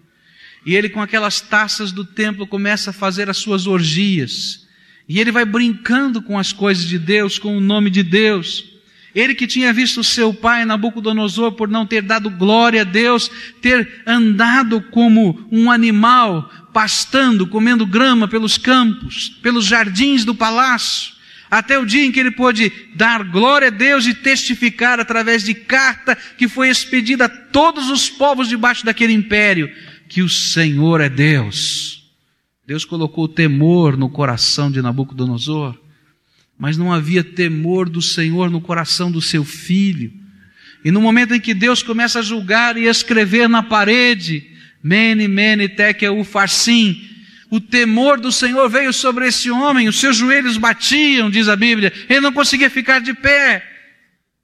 E 0.63 0.75
ele, 0.75 0.89
com 0.89 1.01
aquelas 1.01 1.41
taças 1.41 1.91
do 1.91 2.05
templo, 2.05 2.45
começa 2.45 2.91
a 2.91 2.93
fazer 2.93 3.31
as 3.31 3.37
suas 3.37 3.65
orgias. 3.65 4.67
E 5.09 5.19
ele 5.19 5.31
vai 5.31 5.43
brincando 5.43 6.21
com 6.21 6.37
as 6.37 6.53
coisas 6.53 6.85
de 6.85 6.99
Deus, 6.99 7.39
com 7.39 7.57
o 7.57 7.61
nome 7.61 7.89
de 7.89 8.03
Deus. 8.03 8.71
Ele 9.13 9.35
que 9.35 9.45
tinha 9.47 9.73
visto 9.73 10.03
seu 10.03 10.33
pai 10.33 10.63
Nabucodonosor 10.63 11.51
por 11.53 11.67
não 11.67 11.85
ter 11.85 12.01
dado 12.01 12.29
glória 12.29 12.81
a 12.81 12.85
Deus, 12.85 13.29
ter 13.61 14.03
andado 14.07 14.81
como 14.81 15.47
um 15.51 15.69
animal, 15.69 16.49
pastando, 16.73 17.47
comendo 17.47 17.85
grama 17.85 18.27
pelos 18.27 18.57
campos, 18.57 19.29
pelos 19.41 19.65
jardins 19.65 20.23
do 20.23 20.33
palácio, 20.33 21.13
até 21.49 21.77
o 21.77 21.85
dia 21.85 22.05
em 22.05 22.11
que 22.11 22.19
ele 22.19 22.31
pôde 22.31 22.71
dar 22.95 23.23
glória 23.23 23.67
a 23.67 23.71
Deus 23.71 24.05
e 24.05 24.13
testificar 24.13 24.99
através 24.99 25.43
de 25.43 25.53
carta 25.53 26.17
que 26.37 26.47
foi 26.47 26.69
expedida 26.69 27.25
a 27.25 27.29
todos 27.29 27.89
os 27.89 28.09
povos 28.09 28.47
debaixo 28.47 28.85
daquele 28.85 29.13
império, 29.13 29.69
que 30.07 30.21
o 30.21 30.29
Senhor 30.29 31.01
é 31.01 31.09
Deus. 31.09 32.09
Deus 32.65 32.85
colocou 32.85 33.27
temor 33.27 33.97
no 33.97 34.09
coração 34.09 34.71
de 34.71 34.81
Nabucodonosor 34.81 35.77
mas 36.61 36.77
não 36.77 36.93
havia 36.93 37.23
temor 37.23 37.89
do 37.89 38.03
Senhor 38.03 38.51
no 38.51 38.61
coração 38.61 39.11
do 39.11 39.19
seu 39.19 39.43
filho. 39.43 40.13
E 40.85 40.91
no 40.91 41.01
momento 41.01 41.33
em 41.33 41.39
que 41.39 41.55
Deus 41.55 41.81
começa 41.81 42.19
a 42.19 42.21
julgar 42.21 42.77
e 42.77 42.85
escrever 42.85 43.49
na 43.49 43.63
parede, 43.63 44.50
Mene, 44.83 45.27
Mene, 45.27 45.69
Tekel, 45.69 46.23
Farsim, 46.23 47.09
o 47.49 47.59
temor 47.59 48.19
do 48.19 48.31
Senhor 48.31 48.69
veio 48.69 48.93
sobre 48.93 49.27
esse 49.27 49.51
homem, 49.51 49.87
os 49.87 49.99
seus 49.99 50.15
joelhos 50.15 50.57
batiam, 50.57 51.29
diz 51.29 51.47
a 51.49 51.55
Bíblia, 51.55 51.91
ele 52.09 52.21
não 52.21 52.31
conseguia 52.31 52.69
ficar 52.69 52.99
de 52.99 53.13
pé. 53.13 53.67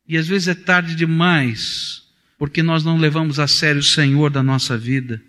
E 0.08 0.18
às 0.18 0.28
vezes 0.28 0.50
é 0.50 0.54
tarde 0.54 0.94
demais, 0.94 2.04
porque 2.38 2.62
nós 2.62 2.84
não 2.84 2.98
levamos 2.98 3.40
a 3.40 3.48
sério 3.48 3.80
o 3.80 3.84
Senhor 3.84 4.30
da 4.30 4.44
nossa 4.44 4.78
vida. 4.78 5.22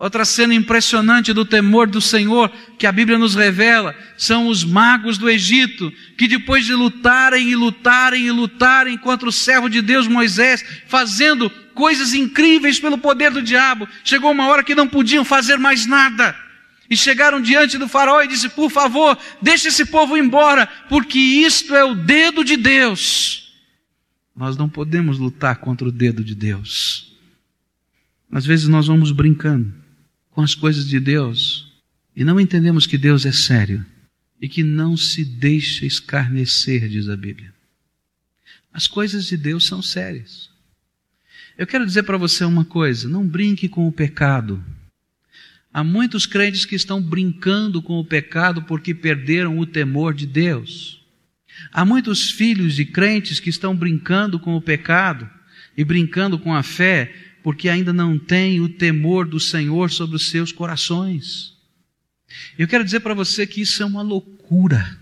Outra 0.00 0.24
cena 0.24 0.54
impressionante 0.54 1.30
do 1.30 1.44
temor 1.44 1.86
do 1.86 2.00
Senhor 2.00 2.50
que 2.78 2.86
a 2.86 2.92
Bíblia 2.92 3.18
nos 3.18 3.34
revela 3.34 3.94
são 4.16 4.46
os 4.46 4.64
magos 4.64 5.18
do 5.18 5.28
Egito, 5.28 5.92
que 6.16 6.26
depois 6.26 6.64
de 6.64 6.74
lutarem 6.74 7.50
e 7.50 7.54
lutarem 7.54 8.26
e 8.26 8.30
lutarem 8.30 8.96
contra 8.96 9.28
o 9.28 9.32
servo 9.32 9.68
de 9.68 9.82
Deus 9.82 10.08
Moisés, 10.08 10.64
fazendo 10.86 11.52
coisas 11.80 12.12
incríveis 12.12 12.78
pelo 12.78 12.98
poder 12.98 13.30
do 13.30 13.40
diabo, 13.40 13.88
chegou 14.04 14.30
uma 14.32 14.46
hora 14.48 14.62
que 14.62 14.74
não 14.74 14.86
podiam 14.86 15.24
fazer 15.24 15.56
mais 15.56 15.86
nada. 15.86 16.36
E 16.90 16.94
chegaram 16.94 17.40
diante 17.40 17.78
do 17.78 17.88
faraó 17.88 18.20
e 18.20 18.28
disse: 18.28 18.50
Por 18.50 18.70
favor, 18.70 19.16
deixe 19.40 19.68
esse 19.68 19.86
povo 19.86 20.14
embora, 20.14 20.66
porque 20.90 21.18
isto 21.18 21.74
é 21.74 21.82
o 21.82 21.94
dedo 21.94 22.44
de 22.44 22.58
Deus. 22.58 23.54
Nós 24.36 24.58
não 24.58 24.68
podemos 24.68 25.18
lutar 25.18 25.56
contra 25.56 25.88
o 25.88 25.92
dedo 25.92 26.22
de 26.22 26.34
Deus. 26.34 27.16
Às 28.30 28.44
vezes 28.44 28.68
nós 28.68 28.86
vamos 28.86 29.10
brincando 29.10 29.72
com 30.30 30.42
as 30.42 30.54
coisas 30.54 30.86
de 30.86 31.00
Deus 31.00 31.72
e 32.14 32.24
não 32.24 32.38
entendemos 32.38 32.86
que 32.86 32.98
Deus 32.98 33.24
é 33.24 33.32
sério 33.32 33.86
e 34.38 34.50
que 34.50 34.62
não 34.62 34.98
se 34.98 35.24
deixa 35.24 35.86
escarnecer, 35.86 36.88
diz 36.88 37.08
a 37.08 37.16
Bíblia. 37.16 37.54
As 38.70 38.86
coisas 38.86 39.24
de 39.24 39.38
Deus 39.38 39.66
são 39.66 39.80
sérias. 39.80 40.49
Eu 41.56 41.66
quero 41.66 41.86
dizer 41.86 42.04
para 42.04 42.16
você 42.16 42.44
uma 42.44 42.64
coisa: 42.64 43.08
não 43.08 43.26
brinque 43.26 43.68
com 43.68 43.86
o 43.86 43.92
pecado. 43.92 44.62
Há 45.72 45.84
muitos 45.84 46.26
crentes 46.26 46.64
que 46.64 46.74
estão 46.74 47.00
brincando 47.00 47.80
com 47.80 47.98
o 48.00 48.04
pecado 48.04 48.62
porque 48.62 48.92
perderam 48.92 49.58
o 49.58 49.66
temor 49.66 50.12
de 50.12 50.26
Deus. 50.26 51.00
Há 51.72 51.84
muitos 51.84 52.30
filhos 52.30 52.74
de 52.74 52.84
crentes 52.84 53.38
que 53.38 53.50
estão 53.50 53.76
brincando 53.76 54.38
com 54.40 54.56
o 54.56 54.62
pecado 54.62 55.28
e 55.76 55.84
brincando 55.84 56.38
com 56.38 56.54
a 56.54 56.62
fé 56.62 57.14
porque 57.42 57.68
ainda 57.68 57.92
não 57.92 58.18
têm 58.18 58.60
o 58.60 58.68
temor 58.68 59.26
do 59.26 59.40
Senhor 59.40 59.90
sobre 59.90 60.16
os 60.16 60.28
seus 60.28 60.52
corações. 60.52 61.54
Eu 62.58 62.68
quero 62.68 62.84
dizer 62.84 63.00
para 63.00 63.14
você 63.14 63.46
que 63.46 63.60
isso 63.60 63.82
é 63.82 63.86
uma 63.86 64.02
loucura, 64.02 64.98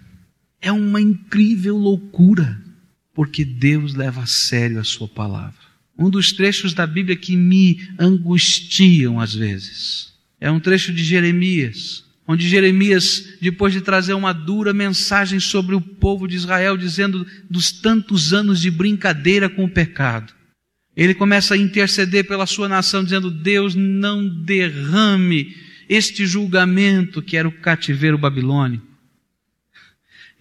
é 0.61 0.71
uma 0.73 1.00
incrível 1.00 1.76
loucura, 1.76 2.61
porque 3.12 3.45
Deus 3.45 3.95
leva 3.95 4.23
a 4.23 4.26
sério 4.26 4.78
a 4.78 4.85
Sua 4.85 5.09
palavra. 5.09 5.68
Um 5.99 6.09
dos 6.09 6.33
trechos 6.33 6.73
da 6.73 6.87
Bíblia 6.87 7.17
que 7.17 7.37
me 7.37 7.88
angustiam 7.99 9.21
às 9.21 9.35
vezes 9.35 10.12
é 10.40 10.50
um 10.50 10.61
trecho 10.61 10.93
de 10.93 11.02
Jeremias, 11.02 12.05
onde 12.26 12.49
Jeremias, 12.49 13.37
depois 13.40 13.73
de 13.73 13.81
trazer 13.81 14.14
uma 14.14 14.33
dura 14.33 14.73
mensagem 14.73 15.40
sobre 15.40 15.75
o 15.75 15.81
povo 15.81 16.28
de 16.28 16.37
Israel, 16.37 16.76
dizendo 16.76 17.26
dos 17.50 17.73
tantos 17.73 18.33
anos 18.33 18.61
de 18.61 18.71
brincadeira 18.71 19.49
com 19.49 19.64
o 19.64 19.71
pecado, 19.71 20.33
ele 20.97 21.14
começa 21.14 21.55
a 21.55 21.59
interceder 21.59 22.26
pela 22.26 22.45
sua 22.47 22.69
nação, 22.69 23.05
dizendo: 23.05 23.31
Deus 23.31 23.75
não 23.75 24.28
derrame 24.28 25.57
este 25.88 26.26
julgamento 26.26 27.23
que 27.23 27.37
era 27.37 27.49
o 27.49 27.52
cativeiro 27.52 28.19
babilônico. 28.19 28.88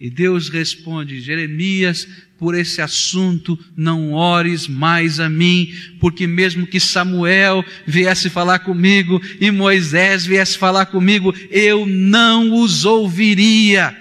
E 0.00 0.08
Deus 0.08 0.48
responde: 0.48 1.20
Jeremias, 1.20 2.06
por 2.38 2.54
esse 2.54 2.80
assunto 2.80 3.58
não 3.76 4.12
ores 4.12 4.68
mais 4.68 5.18
a 5.18 5.28
mim, 5.28 5.72
porque 5.98 6.26
mesmo 6.26 6.66
que 6.66 6.78
Samuel 6.78 7.64
viesse 7.86 8.30
falar 8.30 8.60
comigo 8.60 9.20
e 9.40 9.50
Moisés 9.50 10.24
viesse 10.24 10.56
falar 10.56 10.86
comigo, 10.86 11.34
eu 11.50 11.84
não 11.84 12.62
os 12.62 12.84
ouviria, 12.84 13.96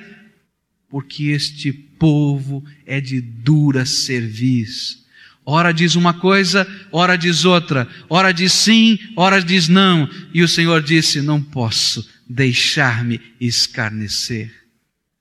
porque 0.90 1.26
este 1.26 1.74
povo 1.74 2.64
é 2.86 3.02
de 3.02 3.20
dura 3.20 3.86
cerviz 3.86 5.08
Ora 5.50 5.72
diz 5.72 5.96
uma 5.96 6.14
coisa, 6.14 6.68
ora 6.92 7.16
diz 7.16 7.46
outra, 7.46 7.88
ora 8.10 8.34
diz 8.34 8.52
sim, 8.52 9.00
ora 9.16 9.42
diz 9.42 9.70
não. 9.70 10.10
E 10.34 10.44
o 10.44 10.48
Senhor 10.48 10.84
disse: 10.84 11.22
Não 11.22 11.42
posso 11.42 12.06
deixar-me 12.28 13.22
escarnecer. 13.40 14.52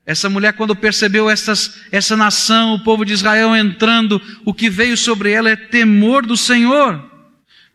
Essa 0.06 0.30
mulher, 0.30 0.52
quando 0.52 0.76
percebeu 0.76 1.28
essas, 1.28 1.80
essa 1.90 2.16
nação, 2.16 2.74
o 2.74 2.84
povo 2.84 3.04
de 3.04 3.12
Israel 3.12 3.56
entrando, 3.56 4.22
o 4.44 4.54
que 4.54 4.70
veio 4.70 4.96
sobre 4.96 5.32
ela 5.32 5.50
é 5.50 5.56
temor 5.56 6.24
do 6.24 6.36
Senhor. 6.36 7.04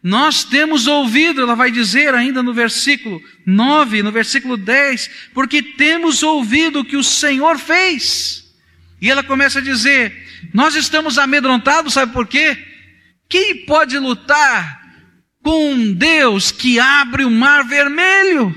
Nós 0.02 0.46
temos 0.46 0.88
ouvido, 0.88 1.42
ela 1.42 1.56
vai 1.56 1.70
dizer 1.70 2.16
ainda 2.16 2.42
no 2.42 2.54
versículo 2.54 3.22
9, 3.46 4.02
no 4.02 4.12
versículo 4.12 4.56
10, 4.56 5.30
porque 5.34 5.62
temos 5.62 6.24
ouvido 6.24 6.80
o 6.80 6.86
que 6.86 6.96
o 6.96 7.04
Senhor 7.04 7.60
fez. 7.60 8.50
E 9.02 9.12
ela 9.12 9.22
começa 9.22 9.60
a 9.60 9.62
dizer: 9.62 10.16
nós 10.54 10.74
estamos 10.76 11.18
amedrontados, 11.18 11.94
sabe 11.94 12.14
por 12.14 12.26
quê? 12.26 12.58
Quem 13.28 13.66
pode 13.66 13.98
lutar 14.00 14.82
com 15.44 15.72
um 15.72 15.94
Deus 15.94 16.52
que 16.52 16.80
abre 16.80 17.24
o 17.24 17.30
mar 17.30 17.64
vermelho? 17.64 18.56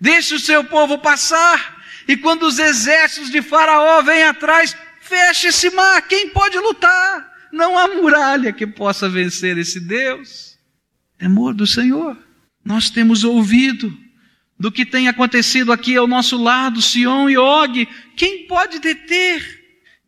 Deixe 0.00 0.34
o 0.34 0.40
seu 0.40 0.64
povo 0.64 0.98
passar, 0.98 1.79
e 2.10 2.16
quando 2.16 2.42
os 2.42 2.58
exércitos 2.58 3.30
de 3.30 3.40
Faraó 3.40 4.02
vêm 4.02 4.24
atrás, 4.24 4.76
feche 5.00 5.46
esse 5.46 5.70
mar. 5.70 6.02
Quem 6.08 6.30
pode 6.30 6.58
lutar? 6.58 7.24
Não 7.52 7.78
há 7.78 7.86
muralha 7.86 8.52
que 8.52 8.66
possa 8.66 9.08
vencer 9.08 9.56
esse 9.56 9.78
Deus. 9.78 10.58
Temor 11.16 11.54
do 11.54 11.68
Senhor. 11.68 12.18
Nós 12.64 12.90
temos 12.90 13.22
ouvido 13.22 13.96
do 14.58 14.72
que 14.72 14.84
tem 14.84 15.06
acontecido 15.06 15.70
aqui 15.70 15.94
ao 15.94 16.08
nosso 16.08 16.36
lado, 16.36 16.82
Sion 16.82 17.30
e 17.30 17.38
Og. 17.38 17.86
Quem 18.16 18.44
pode 18.48 18.80
deter? 18.80 19.60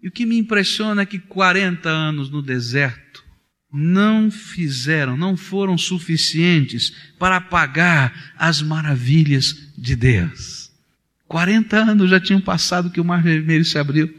E 0.03 0.09
o 0.09 0.11
que 0.11 0.27
me 0.27 0.37
impressiona 0.37 1.03
é 1.03 1.07
que 1.07 1.21
40 1.21 1.89
anos 1.89 2.29
no 2.29 2.43
deserto 2.43 3.25
não 3.73 4.29
fizeram, 4.29 5.17
não 5.17 5.37
foram 5.37 5.79
suficientes 5.79 6.91
para 7.17 7.37
apagar 7.37 8.35
as 8.37 8.61
maravilhas 8.61 9.55
de 9.79 9.95
Deus. 9.95 10.62
40 11.33 11.79
anos 11.79 12.11
já 12.11 12.21
tinham 12.21 12.43
passado 12.43 12.91
que 12.91 13.01
o 13.01 13.05
Mar 13.05 13.23
Vermelho 13.23 13.65
se 13.65 13.79
abriu, 13.79 14.15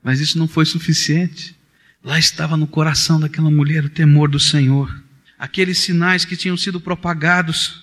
mas 0.00 0.20
isso 0.20 0.38
não 0.38 0.46
foi 0.46 0.64
suficiente. 0.64 1.56
Lá 2.04 2.20
estava 2.20 2.56
no 2.56 2.68
coração 2.68 3.18
daquela 3.18 3.50
mulher 3.50 3.84
o 3.84 3.90
temor 3.90 4.30
do 4.30 4.38
Senhor. 4.38 5.02
Aqueles 5.36 5.78
sinais 5.78 6.24
que 6.24 6.36
tinham 6.36 6.56
sido 6.56 6.80
propagados 6.80 7.82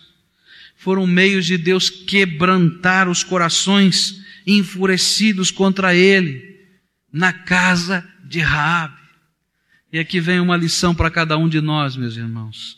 foram 0.77 1.05
meios 1.05 1.45
de 1.45 1.57
Deus 1.57 1.89
quebrantar 1.89 3.09
os 3.09 3.21
corações 3.21 4.21
enfurecidos 4.47 5.51
contra 5.51 5.93
Ele 5.93 6.57
na 7.11 7.33
casa 7.33 8.07
de 8.23 8.39
Raabe. 8.39 8.95
E 9.91 9.99
aqui 9.99 10.21
vem 10.21 10.39
uma 10.39 10.55
lição 10.55 10.95
para 10.95 11.11
cada 11.11 11.37
um 11.37 11.49
de 11.49 11.59
nós, 11.59 11.97
meus 11.97 12.15
irmãos. 12.15 12.77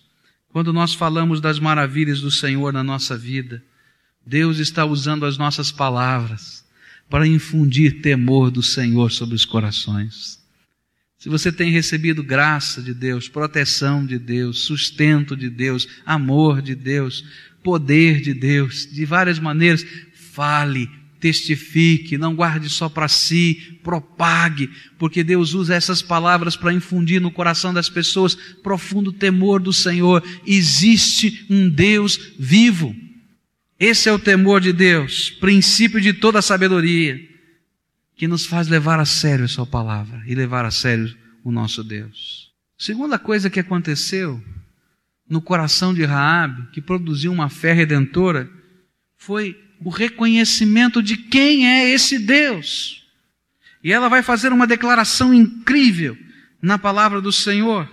Quando 0.50 0.74
nós 0.74 0.96
falamos 0.96 1.40
das 1.40 1.60
maravilhas 1.60 2.22
do 2.22 2.32
Senhor 2.32 2.74
na 2.74 2.84
nossa 2.84 3.16
vida, 3.16 3.64
Deus 4.26 4.60
está 4.60 4.86
usando 4.86 5.26
as 5.26 5.38
nossas 5.38 5.72
palavras 5.72 6.66
para 7.10 7.28
infundir 7.28 8.02
temor 8.02 8.50
do 8.50 8.64
Senhor 8.64 9.12
sobre 9.12 9.36
os 9.36 9.46
corações. 9.46 10.44
Se 11.18 11.30
você 11.30 11.52
tem 11.52 11.72
recebido 11.72 12.24
graça 12.24 12.82
de 12.82 12.94
Deus, 12.94 13.28
proteção 13.28 14.06
de 14.06 14.20
Deus, 14.20 14.60
sustento 14.60 15.36
de 15.36 15.50
Deus, 15.50 15.88
amor 16.06 16.62
de 16.62 16.76
Deus, 16.76 17.24
poder 17.64 18.22
de 18.22 18.34
Deus, 18.34 18.88
de 18.92 19.06
várias 19.06 19.40
maneiras, 19.40 19.86
fale, 20.14 20.90
testifique, 21.20 22.18
não 22.18 22.36
guarde 22.36 22.70
só 22.70 22.90
para 22.90 23.08
si, 23.08 23.80
propague, 23.82 24.70
porque 25.00 25.24
Deus 25.24 25.54
usa 25.54 25.74
essas 25.74 26.02
palavras 26.02 26.56
para 26.56 26.74
infundir 26.74 27.20
no 27.20 27.32
coração 27.32 27.74
das 27.74 27.90
pessoas 27.90 28.36
profundo 28.62 29.12
temor 29.12 29.60
do 29.60 29.74
Senhor. 29.74 30.24
Existe 30.46 31.46
um 31.50 31.70
Deus 31.70 32.34
vivo. 32.38 32.96
Esse 33.80 34.08
é 34.08 34.12
o 34.12 34.20
temor 34.20 34.62
de 34.62 34.72
Deus, 34.72 35.30
princípio 35.30 36.00
de 36.00 36.14
toda 36.14 36.42
sabedoria, 36.42 37.20
que 38.16 38.28
nos 38.28 38.46
faz 38.46 38.70
levar 38.70 39.00
a 39.00 39.06
sério 39.06 39.44
a 39.44 39.50
Sua 39.50 39.66
palavra 39.66 40.24
e 40.26 40.34
levar 40.34 40.64
a 40.64 40.72
sério 40.72 41.14
o 41.44 41.52
nosso 41.52 41.84
Deus. 41.84 42.52
Segunda 42.78 43.20
coisa 43.20 43.50
que 43.50 43.60
aconteceu 43.60 44.42
no 45.30 45.42
coração 45.42 45.94
de 45.94 46.06
Raabe, 46.06 46.70
que 46.72 46.82
produziu 46.82 47.34
uma 47.34 47.50
fé 47.50 47.74
redentora, 47.74 48.50
foi 49.18 49.60
o 49.84 49.90
reconhecimento 49.90 51.04
de 51.04 51.18
quem 51.18 51.68
é 51.68 51.90
esse 51.90 52.20
Deus. 52.20 53.06
E 53.84 53.92
ela 53.92 54.08
vai 54.08 54.24
fazer 54.24 54.54
uma 54.54 54.66
declaração 54.66 55.34
incrível 55.34 56.18
na 56.62 56.78
palavra 56.78 57.20
do 57.20 57.32
Senhor. 57.32 57.92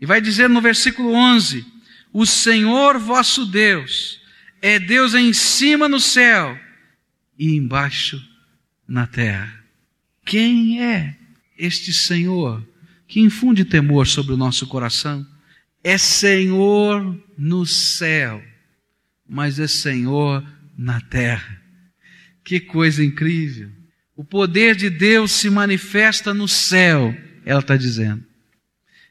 E 0.00 0.06
vai 0.06 0.20
dizer 0.20 0.48
no 0.48 0.60
versículo 0.60 1.12
11: 1.12 1.66
O 2.12 2.24
Senhor 2.24 2.98
vosso 2.98 3.44
Deus 3.44 4.20
é 4.60 4.78
Deus 4.78 5.14
em 5.14 5.32
cima 5.32 5.88
no 5.88 6.00
céu 6.00 6.58
e 7.38 7.54
embaixo 7.54 8.22
na 8.86 9.06
terra. 9.06 9.64
Quem 10.24 10.82
é 10.82 11.16
este 11.58 11.92
Senhor 11.92 12.66
que 13.06 13.20
infunde 13.20 13.64
temor 13.64 14.06
sobre 14.06 14.32
o 14.32 14.36
nosso 14.36 14.66
coração? 14.66 15.26
É 15.82 15.96
Senhor 15.96 17.16
no 17.38 17.64
céu, 17.64 18.42
mas 19.28 19.60
é 19.60 19.68
Senhor 19.68 20.44
na 20.76 21.00
terra. 21.00 21.62
Que 22.44 22.60
coisa 22.60 23.04
incrível! 23.04 23.70
O 24.16 24.24
poder 24.24 24.74
de 24.74 24.88
Deus 24.88 25.32
se 25.32 25.50
manifesta 25.50 26.32
no 26.32 26.48
céu, 26.48 27.14
ela 27.44 27.60
está 27.60 27.76
dizendo. 27.76 28.24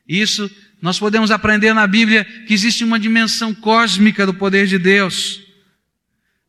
Isso 0.07 0.49
nós 0.81 0.99
podemos 0.99 1.31
aprender 1.31 1.73
na 1.73 1.87
Bíblia 1.87 2.25
que 2.47 2.53
existe 2.53 2.83
uma 2.83 2.99
dimensão 2.99 3.53
cósmica 3.53 4.25
do 4.25 4.33
poder 4.33 4.67
de 4.67 4.77
Deus 4.77 5.45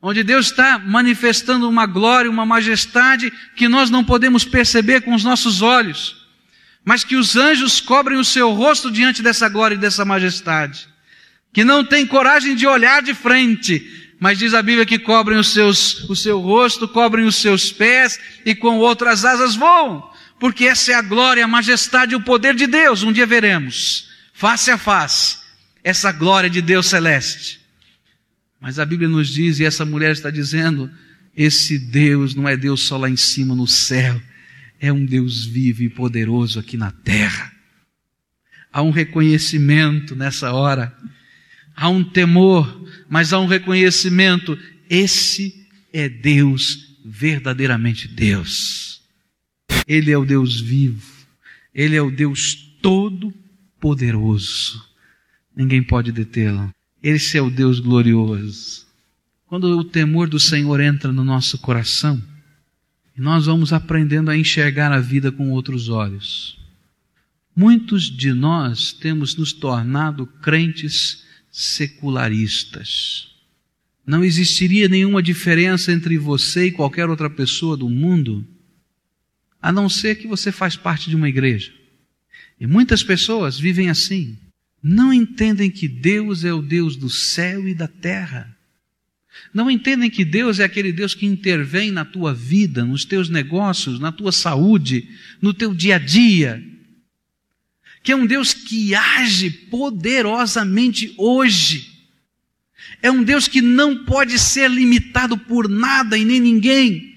onde 0.00 0.23
Deus 0.23 0.47
está 0.47 0.78
manifestando 0.78 1.68
uma 1.68 1.85
glória, 1.85 2.30
uma 2.30 2.47
majestade 2.47 3.33
que 3.56 3.68
nós 3.68 3.90
não 3.90 4.04
podemos 4.04 4.45
perceber 4.45 5.00
com 5.00 5.12
os 5.12 5.25
nossos 5.25 5.62
olhos, 5.62 6.16
mas 6.85 7.02
que 7.02 7.16
os 7.16 7.35
anjos 7.35 7.80
cobrem 7.80 8.16
o 8.16 8.25
seu 8.25 8.52
rosto 8.52 8.88
diante 8.88 9.21
dessa 9.21 9.49
glória 9.49 9.75
e 9.75 9.78
dessa 9.78 10.04
majestade, 10.04 10.87
que 11.52 11.64
não 11.64 11.85
tem 11.85 12.06
coragem 12.06 12.54
de 12.54 12.68
olhar 12.68 13.02
de 13.02 13.14
frente, 13.14 14.14
mas 14.21 14.38
diz 14.38 14.54
a 14.54 14.62
Bíblia 14.62 14.87
que 14.87 14.97
cobrem 14.97 15.38
os 15.38 15.49
seus, 15.49 16.09
o 16.09 16.14
seu 16.14 16.38
rosto, 16.38 16.87
cobrem 16.87 17.26
os 17.26 17.35
seus 17.35 17.73
pés 17.73 18.21
e 18.45 18.54
com 18.54 18.78
outras 18.78 19.25
asas 19.25 19.56
voam, 19.56 20.09
porque 20.38 20.66
essa 20.66 20.92
é 20.92 20.95
a 20.95 21.02
glória, 21.02 21.45
a 21.45 21.49
majestade 21.49 22.12
e 22.12 22.16
o 22.16 22.23
poder 22.23 22.54
de 22.54 22.68
Deus. 22.68 23.02
Um 23.02 23.11
dia 23.11 23.26
veremos, 23.26 24.09
face 24.36 24.70
a 24.70 24.76
face, 24.76 25.38
essa 25.82 26.12
glória 26.12 26.50
de 26.50 26.60
Deus 26.60 26.86
celeste. 26.86 27.58
Mas 28.60 28.78
a 28.78 28.84
Bíblia 28.84 29.08
nos 29.08 29.28
diz, 29.28 29.58
e 29.58 29.64
essa 29.64 29.82
mulher 29.82 30.12
está 30.12 30.30
dizendo, 30.30 30.90
esse 31.34 31.78
Deus 31.78 32.34
não 32.34 32.46
é 32.46 32.54
Deus 32.54 32.82
só 32.82 32.99
lá 32.99 33.08
em 33.08 33.16
cima 33.16 33.54
no 33.54 33.66
céu, 33.66 34.20
é 34.78 34.92
um 34.92 35.06
Deus 35.06 35.46
vivo 35.46 35.82
e 35.82 35.88
poderoso 35.88 36.60
aqui 36.60 36.76
na 36.76 36.90
terra. 36.90 37.50
Há 38.70 38.82
um 38.82 38.90
reconhecimento 38.90 40.14
nessa 40.14 40.52
hora, 40.52 40.94
há 41.75 41.88
um 41.88 42.04
temor, 42.04 42.86
mas 43.08 43.32
há 43.32 43.40
um 43.40 43.46
reconhecimento. 43.46 44.58
Esse 44.90 45.66
é 45.94 46.10
Deus, 46.10 46.99
verdadeiramente 47.02 48.06
Deus. 48.06 49.00
Ele 49.88 50.10
é 50.10 50.18
o 50.18 50.26
Deus 50.26 50.60
vivo, 50.60 51.10
Ele 51.75 51.96
é 51.96 52.02
o 52.02 52.10
Deus 52.10 52.54
todo-poderoso. 53.80 54.84
Ninguém 55.54 55.82
pode 55.82 56.12
detê-lo. 56.12 56.71
Esse 57.02 57.39
é 57.39 57.43
o 57.43 57.50
Deus 57.50 57.80
glorioso. 57.80 58.86
Quando 59.47 59.78
o 59.78 59.84
temor 59.84 60.28
do 60.28 60.41
Senhor 60.41 60.80
entra 60.80 61.12
no 61.12 61.25
nosso 61.25 61.58
coração, 61.58 62.21
nós 63.17 63.47
vamos 63.47 63.73
aprendendo 63.73 64.30
a 64.30 64.36
enxergar 64.36 64.93
a 64.93 65.00
vida 65.00 65.30
com 65.30 65.50
outros 65.50 65.89
olhos. 65.89 66.58
Muitos 67.54 68.04
de 68.04 68.32
nós 68.32 68.93
temos 68.93 69.36
nos 69.36 69.52
tornado 69.52 70.26
crentes 70.26 71.25
secularistas. 71.50 73.28
Não 74.04 74.23
existiria 74.23 74.89
nenhuma 74.89 75.23
diferença 75.23 75.91
entre 75.91 76.19
você 76.19 76.67
e 76.67 76.73
qualquer 76.73 77.08
outra 77.08 77.30
pessoa 77.30 77.76
do 77.76 77.89
mundo, 77.89 78.47
a 79.60 79.73
não 79.73 79.89
ser 79.89 80.17
que 80.17 80.28
você 80.28 80.52
faz 80.52 80.76
parte 80.76 81.08
de 81.08 81.17
uma 81.17 81.28
igreja. 81.28 81.73
E 82.58 82.66
muitas 82.66 83.02
pessoas 83.02 83.58
vivem 83.58 83.88
assim 83.88 84.38
não 84.88 85.12
entendem 85.12 85.69
que 85.69 85.88
Deus 85.88 86.45
é 86.45 86.52
o 86.52 86.62
Deus 86.62 86.95
do 86.95 87.10
céu 87.10 87.66
e 87.69 87.75
da 87.75 87.88
terra. 87.88 88.56
Não 89.52 89.69
entendem 89.69 90.08
que 90.08 90.25
Deus 90.25 90.60
é 90.60 90.64
aquele 90.64 90.92
Deus 90.92 91.12
que 91.12 91.26
intervém 91.26 91.90
na 91.90 92.04
tua 92.04 92.32
vida, 92.32 92.84
nos 92.84 93.04
teus 93.04 93.28
negócios, 93.28 93.99
na 93.99 94.12
tua 94.12 94.30
saúde, 94.30 95.08
no 95.42 95.52
teu 95.52 95.75
dia 95.75 95.97
a 95.97 95.99
dia. 95.99 96.62
Que 98.04 98.12
é 98.12 98.16
um 98.16 98.26
Deus 98.26 98.54
que 98.54 98.95
age 98.95 99.50
poderosamente 99.50 101.12
hoje. 101.19 101.90
É 103.02 103.10
um 103.10 103.25
Deus 103.25 103.49
que 103.49 103.60
não 103.60 104.04
pode 104.04 104.38
ser 104.38 104.71
limitado 104.71 105.36
por 105.36 105.69
nada 105.69 106.16
e 106.16 106.25
nem 106.25 106.38
ninguém. 106.38 107.12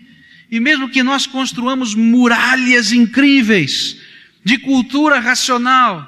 E 0.50 0.60
mesmo 0.60 0.90
que 0.90 1.04
nós 1.04 1.28
construamos 1.28 1.94
muralhas 1.94 2.92
incríveis 2.92 3.99
de 4.44 4.58
cultura 4.58 5.20
racional, 5.20 6.08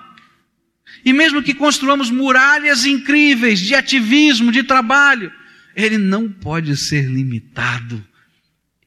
e 1.04 1.12
mesmo 1.14 1.42
que 1.42 1.54
construamos 1.54 2.10
muralhas 2.10 2.86
incríveis 2.86 3.60
de 3.60 3.74
ativismo, 3.74 4.52
de 4.52 4.64
trabalho, 4.64 5.32
ele 5.76 5.98
não 5.98 6.30
pode 6.30 6.76
ser 6.78 7.06
limitado. 7.06 8.06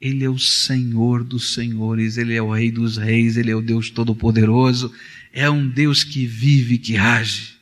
Ele 0.01 0.25
é 0.25 0.29
o 0.29 0.39
Senhor 0.39 1.25
dos 1.25 1.55
senhores, 1.55 2.19
ele 2.19 2.35
é 2.35 2.43
o 2.43 2.53
Rei 2.53 2.71
dos 2.71 2.97
reis, 2.97 3.37
ele 3.37 3.51
é 3.51 3.57
o 3.57 3.63
Deus 3.63 3.91
Todo-Poderoso, 3.91 4.93
é 5.33 5.49
um 5.49 5.67
Deus 5.67 6.05
que 6.05 6.27
vive, 6.27 6.79
que 6.79 6.97
age. 6.97 7.55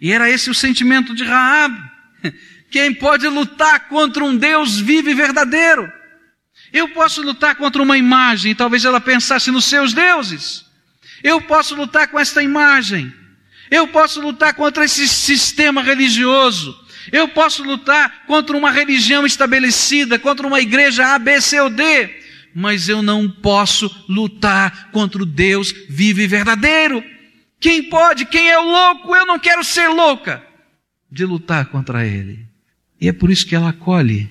E 0.00 0.10
era 0.10 0.28
esse 0.28 0.50
o 0.50 0.54
sentimento 0.54 1.14
de 1.14 1.24
Raab. 1.24 1.74
Quem 2.70 2.92
pode 2.92 3.26
lutar 3.28 3.88
contra 3.88 4.24
um 4.24 4.36
Deus 4.36 4.78
vivo 4.80 5.08
e 5.08 5.14
verdadeiro? 5.14 5.90
Eu 6.72 6.88
posso 6.88 7.22
lutar 7.22 7.54
contra 7.54 7.80
uma 7.80 7.96
imagem, 7.96 8.54
talvez 8.54 8.84
ela 8.84 9.00
pensasse 9.00 9.52
nos 9.52 9.66
seus 9.66 9.94
deuses. 9.94 10.63
Eu 11.24 11.40
posso 11.40 11.74
lutar 11.74 12.08
com 12.08 12.20
esta 12.20 12.42
imagem. 12.42 13.10
Eu 13.70 13.88
posso 13.88 14.20
lutar 14.20 14.52
contra 14.52 14.84
esse 14.84 15.08
sistema 15.08 15.82
religioso. 15.82 16.78
Eu 17.10 17.28
posso 17.28 17.64
lutar 17.64 18.26
contra 18.26 18.54
uma 18.54 18.70
religião 18.70 19.24
estabelecida, 19.24 20.18
contra 20.18 20.46
uma 20.46 20.60
igreja 20.60 21.14
A, 21.14 21.18
B, 21.18 21.40
C 21.40 21.58
ou 21.62 21.70
D. 21.70 22.22
Mas 22.54 22.90
eu 22.90 23.02
não 23.02 23.28
posso 23.28 23.90
lutar 24.06 24.90
contra 24.92 25.22
o 25.22 25.26
Deus 25.26 25.74
vivo 25.88 26.20
e 26.20 26.26
verdadeiro. 26.26 27.02
Quem 27.58 27.84
pode? 27.84 28.26
Quem 28.26 28.50
é 28.50 28.58
o 28.58 28.70
louco? 28.70 29.16
Eu 29.16 29.24
não 29.24 29.38
quero 29.38 29.64
ser 29.64 29.88
louca 29.88 30.44
de 31.10 31.24
lutar 31.24 31.66
contra 31.66 32.06
ele. 32.06 32.46
E 33.00 33.08
é 33.08 33.12
por 33.14 33.30
isso 33.30 33.46
que 33.46 33.54
ela 33.54 33.70
acolhe 33.70 34.30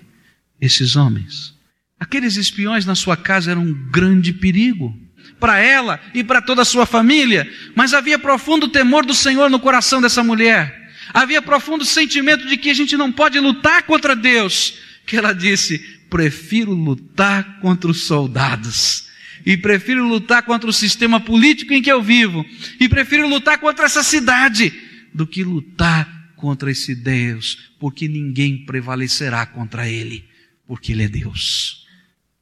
esses 0.62 0.96
homens. 0.96 1.58
Aqueles 2.00 2.38
espiões 2.38 2.86
na 2.86 2.94
sua 2.94 3.18
casa 3.18 3.50
eram 3.50 3.64
um 3.64 3.74
grande 3.90 4.32
perigo 4.32 5.03
para 5.44 5.60
ela 5.60 6.00
e 6.14 6.24
para 6.24 6.42
toda 6.42 6.62
a 6.62 6.66
sua 6.66 6.86
família, 6.86 7.52
mas 7.76 7.94
havia 7.94 8.18
profundo 8.18 8.70
temor 8.70 9.06
do 9.06 9.14
Senhor 9.14 9.50
no 9.50 9.60
coração 9.60 10.02
dessa 10.02 10.24
mulher. 10.24 10.90
Havia 11.14 11.42
profundo 11.42 11.84
sentimento 11.84 12.48
de 12.48 12.56
que 12.56 12.70
a 12.70 12.74
gente 12.74 12.96
não 12.96 13.12
pode 13.12 13.38
lutar 13.42 13.84
contra 13.84 14.16
Deus, 14.16 14.76
que 15.06 15.18
ela 15.18 15.34
disse: 15.34 15.80
"Prefiro 16.10 16.72
lutar 16.72 17.60
contra 17.60 17.92
os 17.92 18.04
soldados." 18.04 19.10
E 19.46 19.58
prefiro 19.58 20.08
lutar 20.08 20.44
contra 20.44 20.70
o 20.70 20.72
sistema 20.72 21.20
político 21.20 21.74
em 21.74 21.82
que 21.82 21.92
eu 21.92 22.02
vivo. 22.02 22.46
E 22.80 22.88
prefiro 22.88 23.28
lutar 23.28 23.58
contra 23.58 23.86
essa 23.86 24.02
cidade 24.02 24.72
do 25.14 25.28
que 25.28 25.44
lutar 25.44 26.32
contra 26.38 26.72
esse 26.72 26.96
Deus, 26.96 27.74
porque 27.78 28.08
ninguém 28.08 28.64
prevalecerá 28.66 29.46
contra 29.46 29.90
ele, 29.90 30.24
porque 30.66 30.94
ele 30.94 31.04
é 31.04 31.10
Deus. 31.10 31.86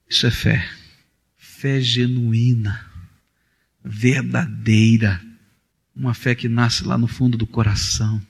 Isso 0.07 0.27
é 0.27 0.31
fé. 0.31 0.69
Fé 1.39 1.81
genuína 1.81 2.90
verdadeira, 3.83 5.21
uma 5.95 6.13
fé 6.13 6.35
que 6.35 6.47
nasce 6.47 6.83
lá 6.83 6.97
no 6.97 7.07
fundo 7.07 7.37
do 7.37 7.47
coração, 7.47 8.21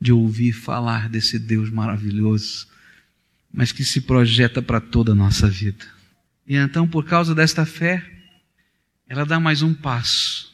de 0.00 0.12
ouvir 0.12 0.52
falar 0.52 1.08
desse 1.08 1.38
Deus 1.38 1.70
maravilhoso, 1.70 2.66
mas 3.52 3.72
que 3.72 3.84
se 3.84 4.00
projeta 4.00 4.60
para 4.60 4.80
toda 4.80 5.12
a 5.12 5.14
nossa 5.14 5.48
vida. 5.48 5.84
E 6.46 6.56
então, 6.56 6.86
por 6.86 7.04
causa 7.04 7.34
desta 7.34 7.64
fé, 7.64 8.04
ela 9.08 9.24
dá 9.24 9.40
mais 9.40 9.62
um 9.62 9.72
passo. 9.72 10.52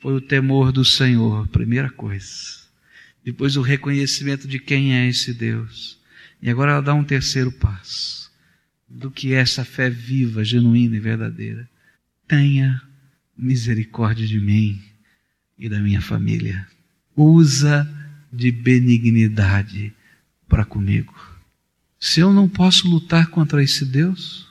Foi 0.00 0.14
o 0.14 0.20
temor 0.20 0.72
do 0.72 0.84
Senhor, 0.84 1.46
primeira 1.48 1.88
coisa. 1.88 2.62
Depois 3.24 3.56
o 3.56 3.62
reconhecimento 3.62 4.48
de 4.48 4.58
quem 4.58 4.94
é 4.94 5.08
esse 5.08 5.32
Deus. 5.32 5.98
E 6.40 6.50
agora 6.50 6.72
ela 6.72 6.82
dá 6.82 6.92
um 6.92 7.04
terceiro 7.04 7.52
passo. 7.52 8.30
Do 8.88 9.10
que 9.10 9.32
é 9.32 9.38
essa 9.38 9.64
fé 9.64 9.88
viva, 9.88 10.44
genuína 10.44 10.96
e 10.96 11.00
verdadeira. 11.00 11.70
Tenha 12.26 12.82
misericórdia 13.36 14.26
de 14.26 14.40
mim 14.40 14.82
e 15.58 15.68
da 15.68 15.80
minha 15.80 16.00
família. 16.00 16.66
Usa 17.16 17.88
de 18.32 18.50
benignidade 18.50 19.92
para 20.48 20.64
comigo. 20.64 21.14
Se 21.98 22.20
eu 22.20 22.32
não 22.32 22.48
posso 22.48 22.88
lutar 22.88 23.28
contra 23.28 23.62
esse 23.62 23.84
Deus, 23.84 24.48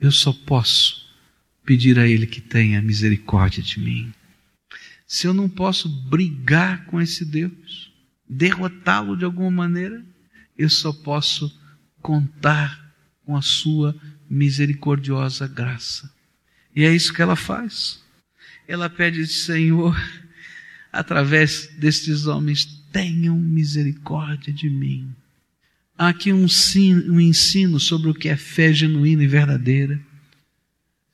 eu 0.00 0.12
só 0.12 0.32
posso 0.32 1.06
pedir 1.64 1.98
a 1.98 2.06
Ele 2.06 2.26
que 2.26 2.40
tenha 2.40 2.80
misericórdia 2.80 3.62
de 3.62 3.80
mim. 3.80 4.12
Se 5.06 5.26
eu 5.26 5.34
não 5.34 5.48
posso 5.48 5.88
brigar 5.88 6.84
com 6.86 7.00
esse 7.00 7.24
Deus, 7.24 7.92
derrotá-lo 8.28 9.16
de 9.16 9.24
alguma 9.24 9.50
maneira, 9.50 10.04
eu 10.56 10.70
só 10.70 10.92
posso 10.92 11.52
contar 12.00 12.94
com 13.24 13.36
a 13.36 13.42
Sua 13.42 13.96
misericordiosa 14.28 15.48
graça. 15.48 16.12
E 16.74 16.84
é 16.84 16.94
isso 16.94 17.12
que 17.12 17.22
ela 17.22 17.36
faz. 17.36 18.02
Ela 18.68 18.90
pede, 18.90 19.26
Senhor, 19.26 19.96
através 20.92 21.68
destes 21.78 22.26
homens, 22.26 22.64
tenham 22.92 23.38
misericórdia 23.38 24.52
de 24.52 24.68
mim. 24.68 25.14
Há 25.96 26.08
aqui 26.08 26.32
um, 26.32 26.46
um 27.08 27.20
ensino 27.20 27.78
sobre 27.78 28.10
o 28.10 28.14
que 28.14 28.28
é 28.28 28.36
fé 28.36 28.72
genuína 28.72 29.24
e 29.24 29.26
verdadeira. 29.26 30.00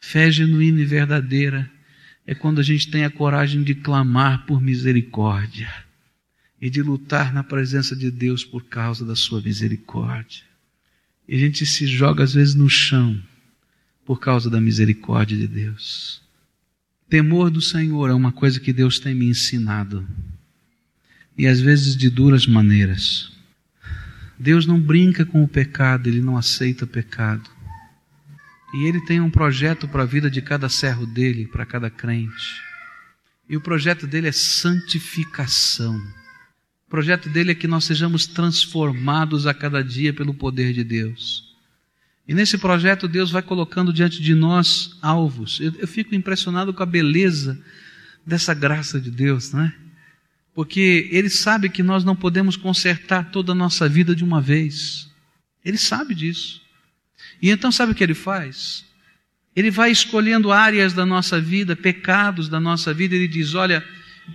Fé 0.01 0.31
genuína 0.31 0.81
e 0.81 0.85
verdadeira 0.85 1.71
é 2.27 2.35
quando 2.35 2.61
a 2.61 2.63
gente 2.63 2.91
tem 2.91 3.05
a 3.05 3.11
coragem 3.11 3.63
de 3.63 3.75
clamar 3.75 4.47
por 4.47 4.61
misericórdia 4.61 5.73
e 6.61 6.71
de 6.71 6.81
lutar 6.81 7.33
na 7.33 7.43
presença 7.43 7.95
de 7.95 8.11
Deus 8.11 8.45
por 8.45 8.65
causa 8.65 9.05
da 9.05 9.17
sua 9.17 9.41
misericórdia. 9.41 10.43
E 11.29 11.35
a 11.35 11.39
gente 11.39 11.67
se 11.67 11.87
joga 11.87 12.25
às 12.25 12.35
vezes 12.35 12.55
no 12.55 12.69
chão 12.69 13.21
por 14.05 14.21
causa 14.21 14.49
da 14.49 14.61
misericórdia 14.61 15.37
de 15.37 15.47
Deus. 15.47 16.22
Temor 17.13 17.51
do 17.51 17.61
Senhor 17.61 18.09
é 18.09 18.15
uma 18.15 18.33
coisa 18.33 18.59
que 18.59 18.73
Deus 18.73 18.99
tem 18.99 19.15
me 19.15 19.29
ensinado. 19.29 20.09
E 21.37 21.47
às 21.47 21.61
vezes 21.61 21.95
de 21.95 22.09
duras 22.09 22.47
maneiras. 22.47 23.31
Deus 24.39 24.65
não 24.65 24.81
brinca 24.81 25.27
com 25.27 25.45
o 25.45 25.47
pecado, 25.47 26.09
ele 26.09 26.23
não 26.23 26.39
aceita 26.39 26.87
pecado. 26.87 27.51
E 28.73 28.87
ele 28.87 28.99
tem 29.05 29.21
um 29.21 29.29
projeto 29.29 29.87
para 29.87 30.05
a 30.05 30.07
vida 30.07 30.31
de 30.31 30.41
cada 30.41 30.71
servo 30.71 31.05
dele, 31.05 31.47
para 31.47 31.67
cada 31.67 31.91
crente. 31.91 32.63
E 33.47 33.59
o 33.59 33.61
projeto 33.61 34.07
dele 34.07 34.29
é 34.29 34.33
santificação. 34.33 35.95
O 36.87 36.91
projeto 36.91 37.29
dele 37.29 37.51
é 37.51 37.55
que 37.55 37.69
nós 37.69 37.85
sejamos 37.85 38.27
transformados 38.27 39.47
a 39.47 39.53
cada 39.53 39.85
dia 39.85 40.15
pelo 40.15 40.33
poder 40.33 40.73
de 40.73 40.83
Deus. 40.83 41.52
E 42.27 42.35
nesse 42.35 42.57
projeto 42.57 43.09
Deus 43.09 43.31
vai 43.31 43.43
colocando 43.43 43.93
diante 43.93 44.23
de 44.23 44.35
nós 44.35 44.97
alvos. 45.03 45.61
Eu, 45.61 45.75
eu 45.79 45.89
fico 45.89 46.15
impressionado 46.15 46.73
com 46.73 46.83
a 46.83 46.87
beleza 46.87 47.61
dessa 48.25 48.55
graça 48.55 49.01
de 49.01 49.11
Deus, 49.11 49.53
não 49.53 49.63
é? 49.63 49.75
Porque 50.55 51.09
Ele 51.11 51.31
sabe 51.31 51.69
que 51.69 51.83
nós 51.83 52.05
não 52.05 52.15
podemos 52.15 52.57
consertar 52.57 53.31
toda 53.31 53.53
a 53.53 53.55
nossa 53.55 53.89
vida 53.89 54.15
de 54.15 54.23
uma 54.23 54.41
vez. 54.41 55.11
Ele 55.65 55.79
sabe 55.79 56.15
disso. 56.15 56.61
E 57.41 57.51
então 57.51 57.73
sabe 57.73 57.93
o 57.93 57.95
que 57.95 58.05
Ele 58.05 58.15
faz? 58.15 58.85
Ele 59.55 59.71
vai 59.71 59.91
escolhendo 59.91 60.53
áreas 60.53 60.93
da 60.93 61.05
nossa 61.05 61.41
vida, 61.41 61.75
pecados 61.75 62.49
da 62.49 62.61
nossa 62.61 62.93
vida, 62.93 63.15
Ele 63.15 63.29
diz: 63.29 63.55
Olha, 63.55 63.85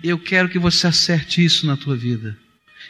eu 0.04 0.18
quero 0.20 0.50
que 0.50 0.60
você 0.60 0.88
acerte 0.88 1.44
isso 1.44 1.66
na 1.66 1.78
tua 1.78 1.96
vida. 1.96 2.38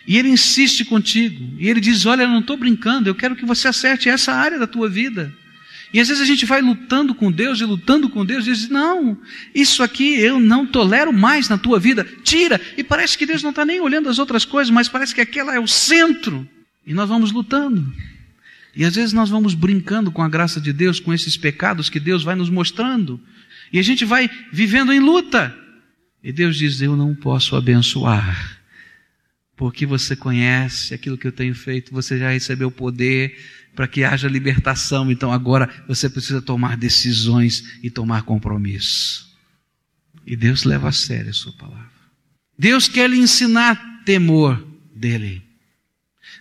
E 0.08 0.18
ele 0.18 0.30
insiste 0.30 0.86
contigo. 0.86 1.56
E 1.60 1.68
ele 1.68 1.82
diz: 1.82 2.06
Olha, 2.06 2.24
eu 2.24 2.30
não 2.30 2.40
estou 2.40 2.56
brincando, 2.56 3.10
eu 3.10 3.16
quero 3.16 3.36
que 3.36 3.46
você 3.46 3.68
acerte 3.68 4.08
essa 4.08 4.32
área 4.32 4.58
da 4.58 4.66
tua 4.66 4.88
vida. 4.88 5.34
E 5.94 6.00
às 6.00 6.08
vezes 6.08 6.24
a 6.24 6.26
gente 6.26 6.46
vai 6.46 6.62
lutando 6.62 7.14
com 7.14 7.32
Deus 7.32 7.60
e 7.60 7.66
lutando 7.66 8.10
com 8.10 8.26
Deus 8.26 8.48
e 8.48 8.54
diz: 8.54 8.70
Não, 8.70 9.18
isso 9.54 9.84
aqui 9.84 10.18
eu 10.18 10.40
não 10.40 10.66
tolero 10.66 11.12
mais 11.12 11.50
na 11.50 11.58
tua 11.58 11.78
vida, 11.78 12.08
tira. 12.24 12.60
E 12.78 12.84
parece 12.84 13.18
que 13.18 13.26
Deus 13.26 13.44
não 13.44 13.50
está 13.50 13.66
nem 13.66 13.82
olhando 13.82 14.08
as 14.08 14.18
outras 14.18 14.46
coisas, 14.46 14.72
mas 14.72 14.88
parece 14.88 15.14
que 15.14 15.22
aquela 15.22 15.54
é 15.54 15.60
o 15.60 15.68
centro. 15.68 16.48
E 16.86 16.94
nós 16.94 17.10
vamos 17.10 17.34
lutando. 17.34 17.94
E 18.74 18.86
às 18.86 18.96
vezes 18.96 19.12
nós 19.12 19.30
vamos 19.30 19.54
brincando 19.54 20.10
com 20.10 20.24
a 20.24 20.30
graça 20.30 20.62
de 20.62 20.72
Deus, 20.72 21.02
com 21.02 21.14
esses 21.14 21.36
pecados 21.36 21.90
que 21.90 22.00
Deus 22.00 22.24
vai 22.24 22.36
nos 22.36 22.50
mostrando. 22.50 23.20
E 23.74 23.80
a 23.80 23.84
gente 23.84 24.06
vai 24.06 24.30
vivendo 24.54 24.94
em 24.94 25.02
luta. 25.02 25.54
E 26.24 26.32
Deus 26.32 26.56
diz: 26.56 26.80
Eu 26.80 26.96
não 26.96 27.14
posso 27.14 27.58
abençoar 27.58 28.57
porque 29.58 29.88
você 29.88 30.16
conhece 30.16 30.94
aquilo 30.94 31.18
que 31.18 31.28
eu 31.28 31.32
tenho 31.32 31.56
feito, 31.56 31.92
você 31.92 32.18
já 32.18 32.30
recebeu 32.30 32.70
poder 32.70 33.36
para 33.76 33.88
que 33.88 34.04
haja 34.04 34.30
libertação, 34.30 35.12
então 35.12 35.32
agora 35.32 35.70
você 35.88 36.10
precisa 36.10 36.42
tomar 36.42 36.78
decisões 36.78 37.78
e 37.82 37.90
tomar 37.90 38.22
compromisso. 38.22 39.28
E 40.26 40.36
Deus 40.36 40.64
leva 40.64 40.90
a 40.90 40.92
sério 40.92 41.32
a 41.32 41.34
sua 41.34 41.54
palavra. 41.54 41.90
Deus 42.58 42.88
quer 42.88 43.10
lhe 43.10 43.18
ensinar 43.18 44.04
temor 44.06 44.64
dele. 44.96 45.44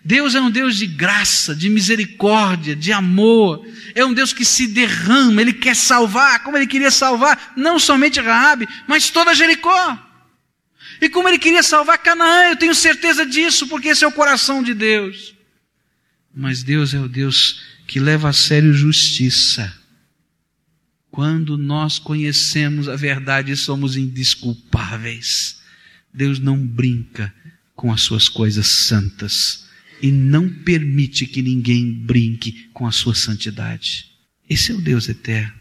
Deus 0.04 0.34
é 0.34 0.40
um 0.40 0.50
Deus 0.50 0.76
de 0.76 0.86
graça, 0.86 1.54
de 1.54 1.68
misericórdia, 1.68 2.76
de 2.76 2.92
amor. 2.92 3.66
É 3.94 4.04
um 4.04 4.12
Deus 4.12 4.32
que 4.32 4.44
se 4.44 4.66
derrama, 4.66 5.40
ele 5.40 5.52
quer 5.52 5.74
salvar, 5.74 6.42
como 6.42 6.56
ele 6.56 6.66
queria 6.66 6.90
salvar 6.90 7.54
não 7.56 7.78
somente 7.78 8.20
Raabe, 8.20 8.68
mas 8.86 9.10
toda 9.10 9.34
Jericó. 9.34 10.05
E 11.00 11.08
como 11.08 11.28
ele 11.28 11.38
queria 11.38 11.62
salvar 11.62 11.98
Canaã, 11.98 12.50
eu 12.50 12.56
tenho 12.56 12.74
certeza 12.74 13.24
disso, 13.26 13.66
porque 13.68 13.88
esse 13.88 14.04
é 14.04 14.06
o 14.06 14.12
coração 14.12 14.62
de 14.62 14.74
Deus. 14.74 15.34
Mas 16.34 16.62
Deus 16.62 16.94
é 16.94 16.98
o 16.98 17.08
Deus 17.08 17.62
que 17.86 18.00
leva 18.00 18.28
a 18.28 18.32
sério 18.32 18.72
justiça. 18.72 19.74
Quando 21.10 21.56
nós 21.56 21.98
conhecemos 21.98 22.88
a 22.88 22.96
verdade 22.96 23.52
e 23.52 23.56
somos 23.56 23.96
indisculpáveis, 23.96 25.56
Deus 26.12 26.38
não 26.38 26.58
brinca 26.58 27.32
com 27.74 27.92
as 27.92 28.02
suas 28.02 28.28
coisas 28.28 28.66
santas 28.66 29.66
e 30.02 30.10
não 30.10 30.48
permite 30.48 31.26
que 31.26 31.42
ninguém 31.42 31.92
brinque 31.92 32.68
com 32.72 32.86
a 32.86 32.92
sua 32.92 33.14
santidade. 33.14 34.10
Esse 34.48 34.72
é 34.72 34.74
o 34.74 34.80
Deus 34.80 35.08
eterno. 35.08 35.54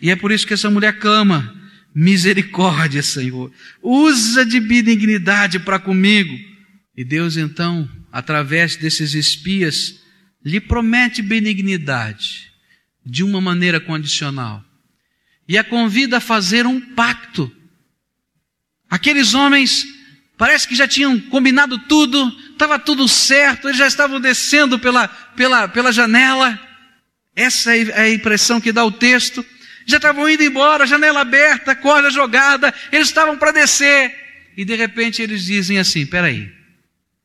E 0.00 0.10
é 0.10 0.16
por 0.16 0.30
isso 0.30 0.46
que 0.46 0.54
essa 0.54 0.70
mulher 0.70 0.98
clama: 0.98 1.54
misericórdia, 1.96 3.02
Senhor. 3.02 3.50
Usa 3.82 4.44
de 4.44 4.60
benignidade 4.60 5.58
para 5.58 5.78
comigo. 5.78 6.38
E 6.94 7.02
Deus 7.02 7.38
então, 7.38 7.88
através 8.12 8.76
desses 8.76 9.14
espias, 9.14 9.98
lhe 10.44 10.60
promete 10.60 11.22
benignidade 11.22 12.52
de 13.04 13.24
uma 13.24 13.40
maneira 13.40 13.80
condicional. 13.80 14.62
E 15.48 15.56
a 15.56 15.64
convida 15.64 16.18
a 16.18 16.20
fazer 16.20 16.66
um 16.66 16.78
pacto. 16.78 17.50
Aqueles 18.90 19.32
homens 19.32 19.86
parece 20.36 20.68
que 20.68 20.74
já 20.74 20.86
tinham 20.86 21.18
combinado 21.18 21.78
tudo, 21.78 22.28
estava 22.52 22.78
tudo 22.78 23.08
certo, 23.08 23.68
eles 23.68 23.78
já 23.78 23.86
estavam 23.86 24.20
descendo 24.20 24.78
pela, 24.78 25.08
pela, 25.08 25.66
pela 25.66 25.90
janela. 25.90 26.60
Essa 27.34 27.74
é 27.74 28.00
a 28.02 28.10
impressão 28.10 28.60
que 28.60 28.70
dá 28.70 28.84
o 28.84 28.92
texto 28.92 29.42
já 29.86 29.98
estavam 29.98 30.28
indo 30.28 30.42
embora, 30.42 30.86
janela 30.86 31.20
aberta, 31.20 31.76
corda 31.76 32.10
jogada, 32.10 32.74
eles 32.90 33.06
estavam 33.08 33.38
para 33.38 33.52
descer. 33.52 34.12
E 34.56 34.64
de 34.64 34.74
repente 34.74 35.22
eles 35.22 35.44
dizem 35.44 35.78
assim: 35.78 36.04
peraí, 36.04 36.50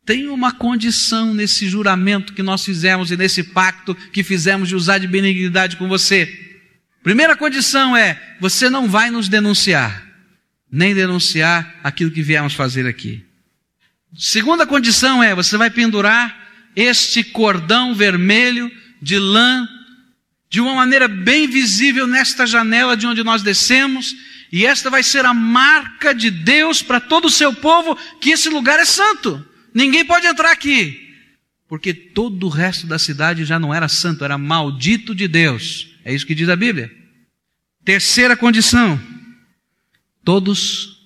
tem 0.06 0.28
uma 0.28 0.52
condição 0.52 1.34
nesse 1.34 1.68
juramento 1.68 2.34
que 2.34 2.44
nós 2.44 2.64
fizemos 2.64 3.10
e 3.10 3.18
nesse 3.18 3.44
pacto 3.44 3.96
que 3.96 4.24
fizemos 4.24 4.70
de 4.70 4.76
usar 4.76 5.00
de 5.00 5.08
benignidade 5.08 5.76
com 5.76 5.88
você. 5.88 6.30
Primeira 7.02 7.36
condição 7.36 7.98
é: 7.98 8.22
você 8.40 8.70
não 8.70 8.88
vai 8.88 9.10
nos 9.10 9.28
denunciar, 9.28 10.06
nem 10.72 10.94
denunciar 10.94 11.80
aquilo 11.84 12.12
que 12.12 12.22
viemos 12.22 12.54
fazer 12.54 12.86
aqui. 12.86 13.26
Segunda 14.16 14.68
condição 14.68 15.24
é: 15.24 15.34
você 15.34 15.58
vai 15.58 15.72
pendurar 15.72 16.40
este 16.76 17.24
cordão 17.24 17.96
vermelho 17.96 18.72
de 19.02 19.18
lã 19.18 19.68
de 20.52 20.60
uma 20.60 20.76
maneira 20.76 21.08
bem 21.08 21.48
visível 21.48 22.06
nesta 22.06 22.46
janela 22.46 22.98
de 22.98 23.08
onde 23.08 23.24
nós 23.24 23.42
descemos, 23.42 24.14
e 24.52 24.66
esta 24.66 24.90
vai 24.90 25.02
ser 25.02 25.24
a 25.24 25.34
marca 25.34 26.14
de 26.14 26.30
Deus 26.30 26.84
para 26.84 27.00
todo 27.00 27.26
o 27.26 27.32
seu 27.32 27.54
povo 27.54 27.98
que 28.20 28.32
esse 28.32 28.50
lugar 28.50 28.78
é 28.78 28.84
santo. 28.84 29.44
Ninguém 29.74 30.04
pode 30.04 30.28
entrar 30.28 30.52
aqui, 30.52 31.10
porque 31.70 31.94
todo 31.94 32.48
o 32.48 32.50
resto 32.50 32.86
da 32.86 33.00
cidade 33.00 33.46
já 33.46 33.58
não 33.58 33.74
era 33.74 33.88
santo, 33.88 34.26
era 34.26 34.38
maldito 34.38 35.16
de 35.16 35.26
Deus. 35.26 35.88
É 36.04 36.14
isso 36.14 36.28
que 36.28 36.36
diz 36.36 36.50
a 36.50 36.56
Bíblia. 36.58 36.92
Terceira 37.86 38.36
condição: 38.36 39.02
Todos 40.22 41.00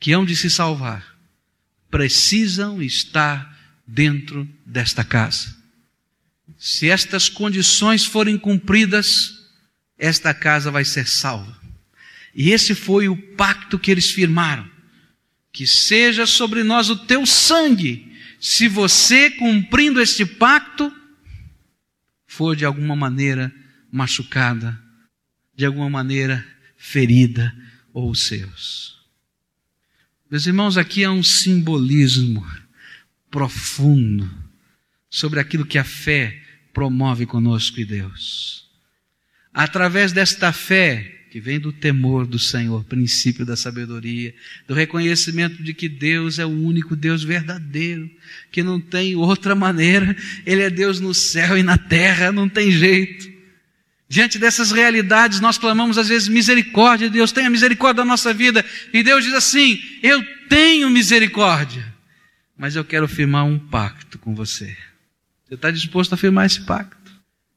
que 0.00 0.12
hão 0.12 0.24
de 0.24 0.34
se 0.34 0.48
salvar 0.48 1.04
precisam 1.90 2.80
estar 2.80 3.54
dentro 3.86 4.48
desta 4.64 5.04
casa. 5.04 5.55
Se 6.68 6.90
estas 6.90 7.28
condições 7.28 8.04
forem 8.04 8.36
cumpridas, 8.36 9.46
esta 9.96 10.34
casa 10.34 10.68
vai 10.68 10.84
ser 10.84 11.06
salva. 11.06 11.56
E 12.34 12.50
esse 12.50 12.74
foi 12.74 13.08
o 13.08 13.16
pacto 13.36 13.78
que 13.78 13.88
eles 13.88 14.10
firmaram. 14.10 14.68
Que 15.52 15.64
seja 15.64 16.26
sobre 16.26 16.64
nós 16.64 16.90
o 16.90 16.96
teu 16.96 17.24
sangue, 17.24 18.12
se 18.40 18.66
você, 18.66 19.30
cumprindo 19.30 20.00
este 20.00 20.26
pacto, 20.26 20.92
for 22.26 22.56
de 22.56 22.64
alguma 22.64 22.96
maneira 22.96 23.54
machucada, 23.88 24.76
de 25.54 25.64
alguma 25.64 25.88
maneira 25.88 26.44
ferida, 26.76 27.56
ou 27.92 28.10
os 28.10 28.24
seus. 28.24 28.98
Meus 30.28 30.48
irmãos, 30.48 30.76
aqui 30.76 31.04
há 31.04 31.12
um 31.12 31.22
simbolismo 31.22 32.44
profundo 33.30 34.28
sobre 35.08 35.38
aquilo 35.38 35.64
que 35.64 35.78
a 35.78 35.84
fé 35.84 36.42
promove 36.76 37.24
conosco 37.24 37.80
e 37.80 37.86
Deus. 37.86 38.66
Através 39.50 40.12
desta 40.12 40.52
fé, 40.52 41.24
que 41.30 41.40
vem 41.40 41.58
do 41.58 41.72
temor 41.72 42.26
do 42.26 42.38
Senhor, 42.38 42.84
princípio 42.84 43.46
da 43.46 43.56
sabedoria, 43.56 44.34
do 44.68 44.74
reconhecimento 44.74 45.62
de 45.62 45.72
que 45.72 45.88
Deus 45.88 46.38
é 46.38 46.44
o 46.44 46.50
único 46.50 46.94
Deus 46.94 47.24
verdadeiro, 47.24 48.10
que 48.52 48.62
não 48.62 48.78
tem 48.78 49.16
outra 49.16 49.54
maneira, 49.54 50.14
Ele 50.44 50.60
é 50.60 50.68
Deus 50.68 51.00
no 51.00 51.14
céu 51.14 51.56
e 51.56 51.62
na 51.62 51.78
terra, 51.78 52.30
não 52.30 52.46
tem 52.46 52.70
jeito. 52.70 53.26
Diante 54.06 54.38
dessas 54.38 54.70
realidades, 54.70 55.40
nós 55.40 55.56
clamamos 55.56 55.96
às 55.96 56.08
vezes 56.08 56.28
misericórdia, 56.28 57.08
Deus 57.08 57.32
tenha 57.32 57.48
misericórdia 57.48 58.02
da 58.02 58.06
nossa 58.06 58.34
vida, 58.34 58.62
e 58.92 59.02
Deus 59.02 59.24
diz 59.24 59.32
assim: 59.32 59.80
Eu 60.02 60.22
tenho 60.46 60.90
misericórdia, 60.90 61.90
mas 62.54 62.76
eu 62.76 62.84
quero 62.84 63.08
firmar 63.08 63.46
um 63.46 63.58
pacto 63.58 64.18
com 64.18 64.34
você. 64.34 64.76
Você 65.46 65.54
está 65.54 65.70
disposto 65.70 66.12
a 66.12 66.16
firmar 66.16 66.46
esse 66.46 66.62
pacto? 66.62 67.12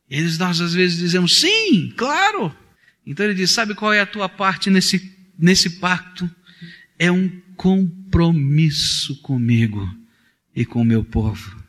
E 0.10 0.18
eles, 0.18 0.38
nós 0.38 0.62
às 0.62 0.74
vezes 0.74 0.98
dizemos, 0.98 1.40
sim, 1.40 1.94
claro. 1.96 2.56
Então 3.06 3.26
ele 3.26 3.36
diz: 3.36 3.52
Sabe 3.52 3.74
qual 3.76 3.94
é 3.94 4.00
a 4.00 4.06
tua 4.06 4.30
parte 4.30 4.70
nesse, 4.70 5.16
nesse 5.38 5.80
pacto? 5.80 6.30
É 6.98 7.12
um 7.12 7.30
compromisso 7.56 9.22
comigo 9.22 9.88
e 10.56 10.66
com 10.66 10.82
o 10.82 10.86
meu 10.86 11.04
povo. 11.04 11.64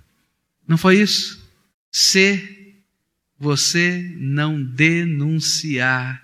Não 0.67 0.77
foi 0.77 1.01
isso? 1.01 1.49
Se 1.91 2.75
você 3.39 4.15
não 4.19 4.63
denunciar 4.63 6.23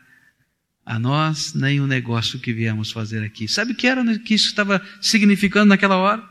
a 0.86 1.00
nós 1.00 1.52
nem 1.52 1.80
o 1.80 1.86
negócio 1.86 2.38
que 2.38 2.52
viemos 2.52 2.92
fazer 2.92 3.24
aqui. 3.24 3.48
Sabe 3.48 3.72
o 3.72 3.74
que 3.74 3.88
era 3.88 4.18
que 4.20 4.34
isso 4.34 4.46
estava 4.46 4.80
significando 5.00 5.70
naquela 5.70 5.96
hora? 5.96 6.22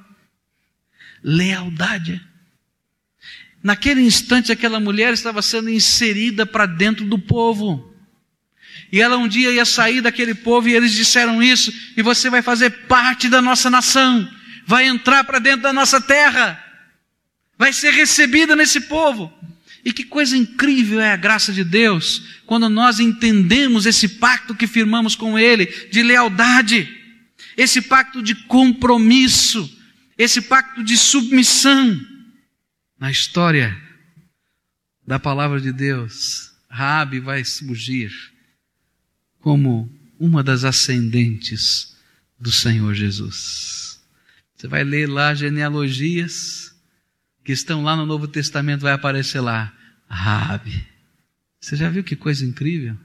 Lealdade. 1.22 2.26
Naquele 3.66 4.02
instante, 4.02 4.52
aquela 4.52 4.80
mulher 4.80 5.12
estava 5.12 5.42
sendo 5.42 5.72
inserida 5.72 6.46
para 6.46 6.68
dentro 6.68 7.04
do 7.04 7.18
povo. 7.18 7.92
E 8.92 9.02
ela 9.02 9.18
um 9.18 9.28
dia 9.28 9.50
ia 9.50 9.66
sair 9.66 10.02
daquele 10.02 10.36
povo 10.36 10.70
e 10.70 10.76
eles 10.76 10.92
disseram 10.92 11.42
isso, 11.42 11.74
e 11.98 12.04
você 12.04 12.30
vai 12.30 12.44
fazer 12.44 12.70
parte 12.88 13.28
da 13.28 13.42
nossa 13.42 13.68
nação, 13.68 14.30
vai 14.68 14.86
entrar 14.86 15.24
para 15.24 15.40
dentro 15.40 15.64
da 15.64 15.74
nossa 15.74 16.00
terra, 16.00 16.64
vai 17.58 17.74
ser 17.74 17.90
recebida 17.92 18.56
nesse 18.56 18.82
povo. 18.82 19.34
E 19.84 19.92
que 19.92 20.04
coisa 20.04 20.38
incrível 20.38 21.02
é 21.02 21.12
a 21.12 21.18
graça 21.18 21.52
de 21.52 21.64
Deus, 21.64 22.22
quando 22.46 22.70
nós 22.70 23.00
entendemos 23.00 23.88
esse 23.88 24.08
pacto 24.08 24.54
que 24.54 24.68
firmamos 24.68 25.16
com 25.16 25.40
Ele, 25.40 25.66
de 25.92 26.04
lealdade, 26.04 26.88
esse 27.58 27.82
pacto 27.82 28.22
de 28.22 28.36
compromisso, 28.36 29.68
esse 30.20 30.40
pacto 30.40 30.84
de 30.84 30.96
submissão. 30.96 32.14
Na 32.98 33.12
história 33.12 33.78
da 35.06 35.20
palavra 35.20 35.60
de 35.60 35.72
Deus, 35.72 36.54
Raabe 36.70 37.20
vai 37.20 37.44
surgir 37.44 38.12
como 39.40 39.92
uma 40.20 40.42
das 40.42 40.64
ascendentes 40.64 41.96
do 42.40 42.52
Senhor 42.52 42.94
Jesus. 42.94 44.00
Você 44.56 44.68
vai 44.68 44.84
ler 44.84 45.08
lá 45.08 45.34
genealogias 45.34 46.74
que 47.44 47.52
estão 47.52 47.84
lá 47.84 47.96
no 47.96 48.06
Novo 48.06 48.28
Testamento, 48.28 48.82
vai 48.82 48.94
aparecer 48.94 49.42
lá, 49.42 49.72
Raabe. 50.08 50.88
Você 51.60 51.76
já 51.76 51.90
viu 51.90 52.04
que 52.04 52.16
coisa 52.16 52.46
incrível? 52.46 52.98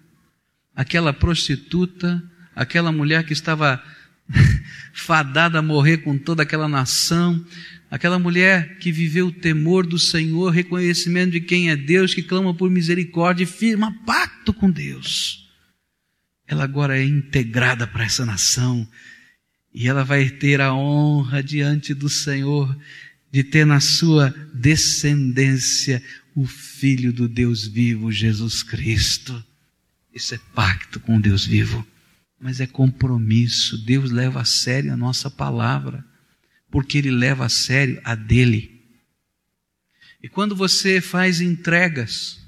Aquela 0.75 1.13
prostituta, 1.13 2.23
aquela 2.55 2.93
mulher 2.93 3.25
que 3.25 3.33
estava 3.33 3.83
fadada 4.95 5.59
a 5.59 5.63
morrer 5.63 5.99
com 5.99 6.17
toda 6.17 6.43
aquela 6.43 6.69
nação, 6.69 7.45
aquela 7.91 8.19
mulher 8.19 8.79
que 8.79 8.93
viveu 8.93 9.27
o 9.27 9.33
temor 9.33 9.87
do 9.87 9.99
Senhor, 9.99 10.51
reconhecimento 10.51 11.33
de 11.33 11.41
quem 11.41 11.71
é 11.71 11.77
Deus, 11.77 12.15
que 12.15 12.23
clama 12.23 12.55
por 12.55 12.71
misericórdia 12.71 13.45
e 13.45 13.47
firma 13.47 13.93
pacto 14.07 14.53
com 14.53 14.71
Deus 14.71 15.41
ela 16.51 16.65
agora 16.65 16.99
é 16.99 17.05
integrada 17.05 17.87
para 17.87 18.05
essa 18.05 18.27
nação 18.27 18.87
e 19.73 19.87
ela 19.87 20.03
vai 20.03 20.29
ter 20.29 20.61
a 20.61 20.75
honra 20.75 21.41
diante 21.45 21.95
do 21.95 22.09
Senhor 22.09 22.77
de 23.31 23.45
ter 23.45 23.65
na 23.65 23.79
sua 23.79 24.31
descendência 24.53 26.03
o 26.35 26.45
Filho 26.45 27.13
do 27.13 27.29
Deus 27.29 27.69
vivo, 27.69 28.11
Jesus 28.11 28.65
Cristo. 28.65 29.45
Isso 30.13 30.35
é 30.35 30.41
pacto 30.53 30.99
com 30.99 31.21
Deus 31.21 31.47
vivo, 31.47 31.87
mas 32.41 32.61
é 32.61 32.67
compromisso. 32.67 33.79
Deus 33.79 34.11
leva 34.11 34.41
a 34.41 34.45
sério 34.45 34.93
a 34.93 34.97
nossa 34.97 35.31
palavra, 35.31 36.05
porque 36.71 36.99
Ele 36.99 37.11
leva 37.11 37.47
a 37.47 37.49
sério 37.49 38.01
a 38.05 38.15
dele. 38.15 38.81
E 40.23 40.29
quando 40.29 40.55
você 40.55 41.01
faz 41.01 41.41
entregas, 41.41 42.39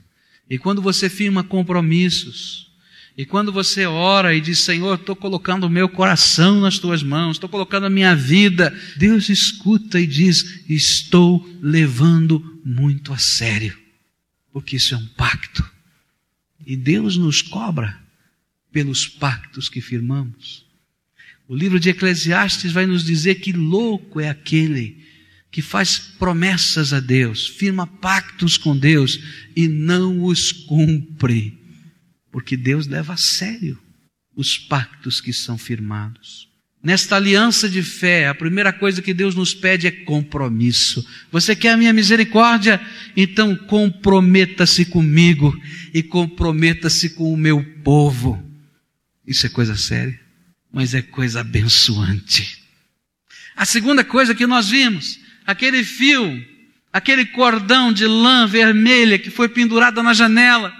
e 0.48 0.58
quando 0.58 0.82
você 0.82 1.08
firma 1.08 1.42
compromissos, 1.42 2.70
e 3.16 3.26
quando 3.26 3.52
você 3.52 3.85
ora 3.85 4.35
e 4.35 4.40
diz, 4.40 4.58
Senhor, 4.58 4.98
estou 4.98 5.14
colocando 5.14 5.64
o 5.64 5.70
meu 5.70 5.88
coração 5.88 6.61
nas 6.61 6.78
tuas 6.78 7.02
mãos, 7.02 7.37
estou 7.37 7.48
colocando 7.48 7.87
a 7.87 7.90
minha 7.90 8.14
vida, 8.14 8.74
Deus 8.96 9.28
escuta 9.28 10.00
e 10.00 10.06
diz, 10.06 10.64
estou 10.68 11.46
levando 11.61 12.61
muito 12.64 13.12
a 13.12 13.18
sério, 13.18 13.78
porque 14.52 14.76
isso 14.76 14.94
é 14.94 14.98
um 14.98 15.06
pacto. 15.08 15.68
E 16.66 16.76
Deus 16.76 17.16
nos 17.16 17.42
cobra 17.42 17.98
pelos 18.70 19.06
pactos 19.06 19.68
que 19.68 19.80
firmamos. 19.80 20.64
O 21.48 21.55
livro 21.55 21.78
de 21.78 21.90
Eclesiastes 21.90 22.72
vai 22.72 22.87
nos 22.87 23.05
dizer 23.05 23.37
que 23.37 23.52
louco 23.52 24.20
é 24.20 24.28
aquele 24.28 25.02
que 25.50 25.61
faz 25.61 25.98
promessas 25.98 26.92
a 26.92 27.00
Deus, 27.00 27.46
firma 27.46 27.87
pactos 27.87 28.57
com 28.57 28.76
Deus 28.76 29.20
e 29.55 29.68
não 29.68 30.24
os 30.24 30.50
cumpre 30.50 31.62
porque 32.33 32.57
Deus 32.57 32.87
leva 32.87 33.12
a 33.12 33.18
sério 33.18 33.78
os 34.35 34.57
pactos 34.57 35.20
que 35.20 35.33
são 35.33 35.59
firmados. 35.59 36.48
Nesta 36.83 37.14
aliança 37.14 37.68
de 37.68 37.81
fé, 37.81 38.26
a 38.26 38.35
primeira 38.35 38.72
coisa 38.72 39.02
que 39.02 39.14
Deus 39.14 39.37
nos 39.37 39.55
pede 39.55 39.87
é 39.87 39.90
compromisso. 39.90 41.07
Você 41.31 41.55
quer 41.55 41.72
a 41.72 41.76
minha 41.76 41.92
misericórdia? 41.92 42.81
Então 43.16 43.55
comprometa-se 43.55 44.87
comigo 44.87 45.57
e 45.94 46.02
comprometa-se 46.02 47.11
com 47.11 47.33
o 47.33 47.37
meu 47.37 47.62
povo. 47.85 48.42
Isso 49.24 49.46
é 49.46 49.50
coisa 49.50 49.76
séria, 49.76 50.18
mas 50.72 50.94
é 50.94 51.02
coisa 51.02 51.40
abençoante. 51.40 52.62
A 53.54 53.64
segunda 53.64 54.02
coisa 54.02 54.35
que 54.35 54.46
nós 54.46 54.70
vimos, 54.70 55.18
aquele 55.46 55.85
fio, 55.85 56.44
aquele 56.92 57.26
cordão 57.26 57.92
de 57.92 58.06
lã 58.06 58.46
vermelha 58.46 59.18
que 59.18 59.30
foi 59.30 59.48
pendurado 59.48 60.02
na 60.02 60.14
janela, 60.14 60.74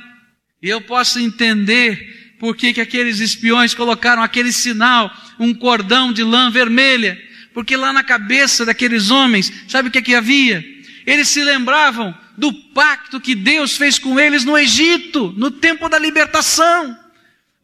e 0.63 0.69
eu 0.69 0.81
posso 0.81 1.19
entender 1.19 2.37
por 2.39 2.57
que, 2.57 2.73
que 2.73 2.81
aqueles 2.81 3.21
espiões 3.21 3.75
colocaram 3.75 4.23
aquele 4.23 4.53
sinal, 4.53 5.15
um 5.39 5.53
cordão 5.53 6.13
de 6.13 6.23
lã 6.23 6.51
vermelha. 6.51 7.21
Porque 7.53 7.77
lá 7.77 7.93
na 7.93 8.03
cabeça 8.03 8.65
daqueles 8.65 9.11
homens, 9.11 9.53
sabe 9.69 9.89
o 9.89 9.93
que, 9.93 10.01
que 10.01 10.15
havia? 10.15 10.65
Eles 11.07 11.29
se 11.29 11.45
lembravam 11.45 12.17
do 12.37 12.53
pacto 12.53 13.21
que 13.21 13.35
Deus 13.35 13.77
fez 13.77 13.99
com 13.99 14.19
eles 14.19 14.45
no 14.45 14.57
Egito, 14.57 15.35
no 15.37 15.51
tempo 15.51 15.89
da 15.89 15.99
libertação. 15.99 16.99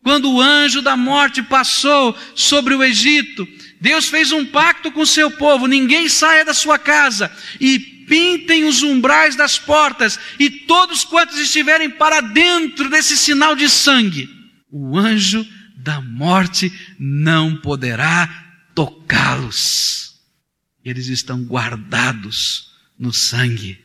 Quando 0.08 0.32
o 0.32 0.40
anjo 0.40 0.80
da 0.80 0.96
morte 0.96 1.42
passou 1.42 2.16
sobre 2.34 2.74
o 2.74 2.82
Egito, 2.82 3.46
Deus 3.78 4.08
fez 4.08 4.32
um 4.32 4.42
pacto 4.42 4.90
com 4.90 5.04
seu 5.04 5.30
povo: 5.30 5.66
ninguém 5.66 6.08
saia 6.08 6.46
da 6.46 6.54
sua 6.54 6.78
casa 6.78 7.30
e 7.60 7.78
pintem 7.78 8.64
os 8.64 8.82
umbrais 8.82 9.36
das 9.36 9.58
portas, 9.58 10.18
e 10.38 10.48
todos 10.48 11.04
quantos 11.04 11.38
estiverem 11.38 11.90
para 11.90 12.22
dentro 12.22 12.88
desse 12.88 13.18
sinal 13.18 13.54
de 13.54 13.68
sangue, 13.68 14.30
o 14.72 14.96
anjo 14.96 15.46
da 15.76 16.00
morte 16.00 16.72
não 16.98 17.56
poderá 17.56 18.30
tocá-los. 18.74 20.14
Eles 20.82 21.08
estão 21.08 21.42
guardados 21.42 22.70
no 22.98 23.12
sangue. 23.12 23.78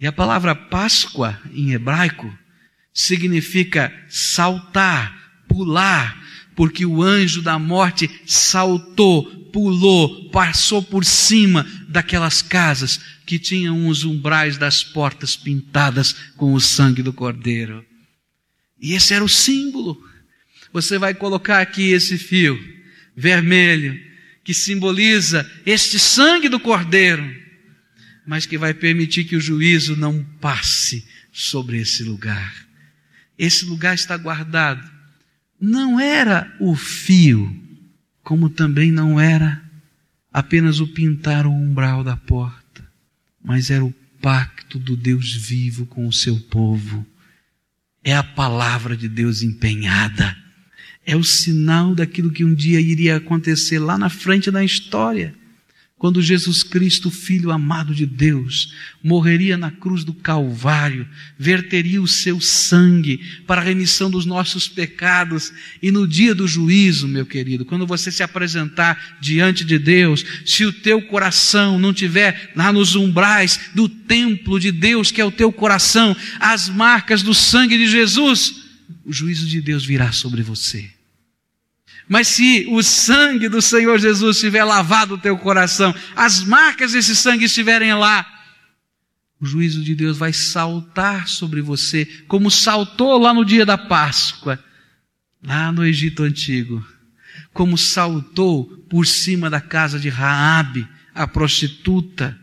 E 0.00 0.06
a 0.08 0.10
palavra 0.10 0.52
Páscoa 0.52 1.40
em 1.54 1.70
hebraico 1.70 2.36
significa 2.92 3.94
saltar, 4.08 5.19
pular, 5.50 6.16
porque 6.54 6.86
o 6.86 7.02
anjo 7.02 7.42
da 7.42 7.58
morte 7.58 8.08
saltou, 8.24 9.24
pulou, 9.52 10.30
passou 10.30 10.80
por 10.80 11.04
cima 11.04 11.66
daquelas 11.88 12.40
casas 12.40 13.00
que 13.26 13.38
tinham 13.38 13.88
os 13.88 14.04
umbrais 14.04 14.56
das 14.56 14.84
portas 14.84 15.34
pintadas 15.36 16.14
com 16.36 16.54
o 16.54 16.60
sangue 16.60 17.02
do 17.02 17.12
cordeiro. 17.12 17.84
E 18.80 18.94
esse 18.94 19.12
era 19.12 19.24
o 19.24 19.28
símbolo. 19.28 20.00
Você 20.72 20.98
vai 20.98 21.14
colocar 21.14 21.60
aqui 21.60 21.90
esse 21.90 22.16
fio 22.16 22.58
vermelho 23.16 24.00
que 24.44 24.54
simboliza 24.54 25.50
este 25.66 25.98
sangue 25.98 26.48
do 26.48 26.60
cordeiro, 26.60 27.28
mas 28.26 28.46
que 28.46 28.56
vai 28.56 28.72
permitir 28.72 29.24
que 29.24 29.36
o 29.36 29.40
juízo 29.40 29.96
não 29.96 30.22
passe 30.40 31.04
sobre 31.32 31.78
esse 31.78 32.04
lugar. 32.04 32.54
Esse 33.36 33.64
lugar 33.64 33.94
está 33.94 34.16
guardado 34.16 34.99
não 35.60 36.00
era 36.00 36.52
o 36.58 36.74
fio, 36.74 37.54
como 38.22 38.48
também 38.48 38.90
não 38.90 39.20
era 39.20 39.62
apenas 40.32 40.80
o 40.80 40.88
pintar 40.88 41.46
o 41.46 41.52
umbral 41.52 42.02
da 42.02 42.16
porta, 42.16 42.86
mas 43.42 43.70
era 43.70 43.84
o 43.84 43.94
pacto 44.22 44.78
do 44.78 44.96
Deus 44.96 45.34
vivo 45.34 45.86
com 45.86 46.06
o 46.06 46.12
seu 46.12 46.38
povo. 46.38 47.04
É 48.02 48.14
a 48.14 48.22
palavra 48.22 48.96
de 48.96 49.08
Deus 49.08 49.42
empenhada. 49.42 50.36
É 51.04 51.16
o 51.16 51.24
sinal 51.24 51.94
daquilo 51.94 52.30
que 52.30 52.44
um 52.44 52.54
dia 52.54 52.80
iria 52.80 53.16
acontecer 53.16 53.78
lá 53.78 53.98
na 53.98 54.08
frente 54.08 54.50
da 54.50 54.64
história 54.64 55.34
quando 56.00 56.22
Jesus 56.22 56.62
Cristo, 56.62 57.10
Filho 57.10 57.50
amado 57.50 57.94
de 57.94 58.06
Deus, 58.06 58.72
morreria 59.02 59.58
na 59.58 59.70
cruz 59.70 60.02
do 60.02 60.14
Calvário, 60.14 61.06
verteria 61.38 62.00
o 62.00 62.08
seu 62.08 62.40
sangue 62.40 63.20
para 63.46 63.60
a 63.60 63.64
remissão 63.64 64.10
dos 64.10 64.24
nossos 64.24 64.66
pecados, 64.66 65.52
e 65.82 65.90
no 65.90 66.08
dia 66.08 66.34
do 66.34 66.48
juízo, 66.48 67.06
meu 67.06 67.26
querido, 67.26 67.66
quando 67.66 67.86
você 67.86 68.10
se 68.10 68.22
apresentar 68.22 69.18
diante 69.20 69.62
de 69.62 69.78
Deus, 69.78 70.24
se 70.46 70.64
o 70.64 70.72
teu 70.72 71.02
coração 71.02 71.78
não 71.78 71.92
tiver 71.92 72.50
lá 72.56 72.72
nos 72.72 72.94
umbrais 72.94 73.60
do 73.74 73.86
templo 73.86 74.58
de 74.58 74.72
Deus, 74.72 75.10
que 75.10 75.20
é 75.20 75.24
o 75.24 75.30
teu 75.30 75.52
coração, 75.52 76.16
as 76.40 76.70
marcas 76.70 77.22
do 77.22 77.34
sangue 77.34 77.76
de 77.76 77.86
Jesus, 77.86 78.54
o 79.04 79.12
juízo 79.12 79.46
de 79.46 79.60
Deus 79.60 79.84
virá 79.84 80.12
sobre 80.12 80.40
você. 80.40 80.98
Mas 82.10 82.26
se 82.26 82.66
o 82.68 82.82
sangue 82.82 83.48
do 83.48 83.62
Senhor 83.62 83.96
Jesus 84.00 84.34
estiver 84.34 84.64
lavado 84.64 85.14
o 85.14 85.18
teu 85.18 85.38
coração, 85.38 85.94
as 86.16 86.42
marcas 86.42 86.90
desse 86.90 87.14
sangue 87.14 87.44
estiverem 87.44 87.94
lá, 87.94 88.26
o 89.40 89.46
juízo 89.46 89.80
de 89.80 89.94
Deus 89.94 90.18
vai 90.18 90.32
saltar 90.32 91.28
sobre 91.28 91.62
você, 91.62 92.04
como 92.26 92.50
saltou 92.50 93.16
lá 93.16 93.32
no 93.32 93.44
dia 93.44 93.64
da 93.64 93.78
Páscoa, 93.78 94.58
lá 95.40 95.70
no 95.70 95.86
Egito 95.86 96.24
antigo, 96.24 96.84
como 97.52 97.78
saltou 97.78 98.64
por 98.90 99.06
cima 99.06 99.48
da 99.48 99.60
casa 99.60 99.96
de 99.96 100.08
Raabe, 100.08 100.88
a 101.14 101.28
prostituta, 101.28 102.36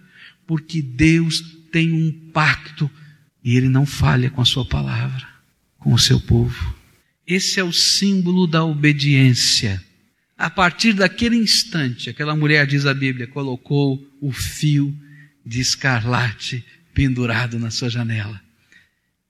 porque 0.47 0.81
Deus 0.81 1.41
tem 1.73 1.91
um 1.91 2.31
pacto 2.31 2.89
e 3.43 3.57
ele 3.57 3.67
não 3.67 3.85
falha 3.85 4.29
com 4.29 4.39
a 4.41 4.45
sua 4.45 4.63
palavra, 4.63 5.27
com 5.77 5.93
o 5.93 5.99
seu 5.99 6.21
povo. 6.21 6.76
Esse 7.27 7.59
é 7.59 7.63
o 7.63 7.73
símbolo 7.73 8.47
da 8.47 8.63
obediência. 8.63 9.83
A 10.37 10.49
partir 10.49 10.93
daquele 10.93 11.35
instante, 11.35 12.09
aquela 12.09 12.35
mulher, 12.35 12.65
diz 12.65 12.85
a 12.85 12.93
Bíblia, 12.93 13.27
colocou 13.27 14.01
o 14.21 14.31
fio 14.31 14.95
de 15.45 15.59
escarlate 15.59 16.63
pendurado 16.93 17.59
na 17.59 17.69
sua 17.69 17.89
janela. 17.89 18.39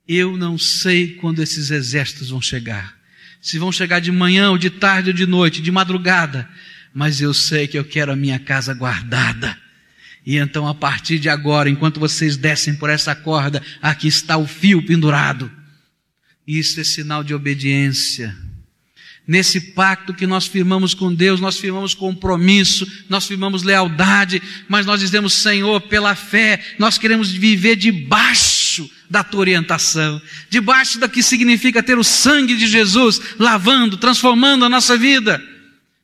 Eu 0.07 0.37
não 0.37 0.57
sei 0.57 1.15
quando 1.15 1.41
esses 1.41 1.71
exércitos 1.71 2.29
vão 2.29 2.41
chegar. 2.41 2.95
Se 3.41 3.57
vão 3.57 3.71
chegar 3.71 3.99
de 3.99 4.11
manhã, 4.11 4.51
ou 4.51 4.57
de 4.57 4.69
tarde, 4.69 5.09
ou 5.09 5.15
de 5.15 5.25
noite, 5.25 5.61
de 5.61 5.71
madrugada. 5.71 6.47
Mas 6.93 7.19
eu 7.19 7.33
sei 7.33 7.67
que 7.67 7.77
eu 7.79 7.83
quero 7.83 8.11
a 8.11 8.15
minha 8.15 8.37
casa 8.37 8.73
guardada. 8.73 9.57
E 10.25 10.37
então, 10.37 10.67
a 10.67 10.75
partir 10.75 11.19
de 11.19 11.29
agora, 11.29 11.69
enquanto 11.69 11.99
vocês 11.99 12.37
descem 12.37 12.75
por 12.75 12.89
essa 12.89 13.15
corda, 13.15 13.61
aqui 13.81 14.07
está 14.07 14.37
o 14.37 14.45
fio 14.45 14.85
pendurado. 14.85 15.49
Isso 16.47 16.79
é 16.79 16.83
sinal 16.83 17.23
de 17.23 17.33
obediência. 17.33 18.35
Nesse 19.27 19.59
pacto 19.59 20.13
que 20.13 20.25
nós 20.25 20.47
firmamos 20.47 20.93
com 20.93 21.13
Deus, 21.13 21.41
nós 21.41 21.57
firmamos 21.57 21.93
compromisso, 21.93 22.87
nós 23.09 23.27
firmamos 23.27 23.61
lealdade, 23.61 24.41
mas 24.69 24.85
nós 24.85 25.01
dizemos, 25.01 25.33
Senhor, 25.33 25.81
pela 25.81 26.15
fé, 26.15 26.63
nós 26.79 26.97
queremos 26.97 27.29
viver 27.29 27.75
debaixo 27.75 28.89
da 29.09 29.25
tua 29.25 29.41
orientação, 29.41 30.21
debaixo 30.49 30.97
da 30.97 31.09
que 31.09 31.21
significa 31.21 31.83
ter 31.83 31.97
o 31.97 32.05
sangue 32.05 32.55
de 32.55 32.67
Jesus 32.67 33.19
lavando, 33.37 33.97
transformando 33.97 34.63
a 34.63 34.69
nossa 34.69 34.97
vida. 34.97 35.43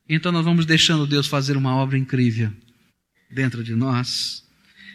Então 0.10 0.34
nós 0.34 0.44
vamos 0.44 0.66
deixando 0.66 1.08
Deus 1.08 1.26
fazer 1.26 1.56
uma 1.56 1.74
obra 1.78 1.98
incrível 1.98 2.52
dentro 3.32 3.64
de 3.64 3.74
nós. 3.74 4.44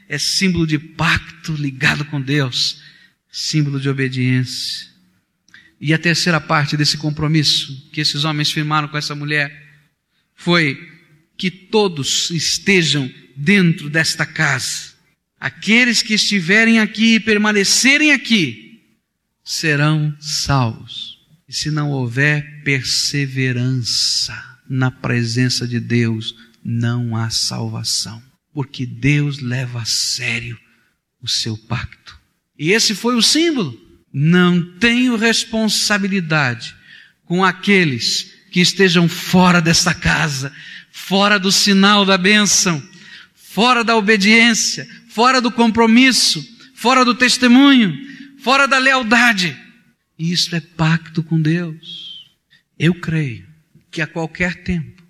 É 0.07 0.19
símbolo 0.19 0.67
de 0.67 0.79
pacto 0.79 1.53
ligado 1.53 2.05
com 2.05 2.21
Deus, 2.21 2.83
símbolo 3.31 3.81
de 3.81 3.89
obediência. 3.89 4.98
E 5.81 5.95
a 5.95 5.99
terceira 5.99 6.41
parte 6.41 6.77
desse 6.77 6.97
compromisso 6.97 7.89
que 7.93 8.01
esses 8.01 8.25
homens 8.25 8.51
firmaram 8.51 8.89
com 8.89 8.99
essa 8.99 9.15
mulher 9.15 9.67
foi 10.35 10.77
que 11.37 11.51
todos 11.51 12.31
estejam 12.31 13.09
dentro 13.37 13.89
desta 13.89 14.27
casa. 14.27 14.95
Aqueles 15.39 16.03
que 16.03 16.15
estiverem 16.15 16.81
aqui 16.81 17.15
e 17.15 17.21
permanecerem 17.21 18.13
aqui 18.13 18.83
serão 19.45 20.17
salvos. 20.21 21.19
E 21.49 21.55
se 21.55 21.71
não 21.71 21.91
houver 21.91 22.63
perseverança 22.65 24.35
na 24.69 24.91
presença 24.91 25.67
de 25.67 25.79
Deus, 25.79 26.35
não 26.63 27.17
há 27.17 27.31
salvação. 27.31 28.21
Porque 28.53 28.85
Deus 28.85 29.39
leva 29.39 29.83
a 29.83 29.85
sério 29.85 30.59
o 31.23 31.29
seu 31.29 31.57
pacto. 31.57 32.19
E 32.59 32.73
esse 32.73 32.95
foi 32.95 33.15
o 33.15 33.23
símbolo 33.23 33.88
não 34.21 34.61
tenho 34.81 35.15
responsabilidade 35.15 36.75
com 37.25 37.45
aqueles 37.45 38.35
que 38.51 38.59
estejam 38.59 39.09
fora 39.09 39.61
desta 39.61 39.95
casa, 39.95 40.53
fora 40.91 41.39
do 41.39 41.53
sinal 41.53 42.05
da 42.05 42.19
bênção, 42.19 42.83
fora 43.37 43.85
da 43.85 43.97
obediência, 43.97 44.89
fora 45.09 45.41
do 45.41 45.53
compromisso, 45.53 46.45
fora 46.75 47.05
do 47.05 47.15
testemunho, 47.15 47.97
fora 48.41 48.67
da 48.67 48.79
lealdade. 48.79 49.57
Isso 50.19 50.57
é 50.57 50.61
pacto 50.61 51.23
com 51.23 51.41
Deus. 51.41 52.27
Eu 52.77 52.95
creio 52.95 53.47
que 53.89 54.03
a 54.03 54.07
qualquer 54.07 54.65
tempo 54.65 55.01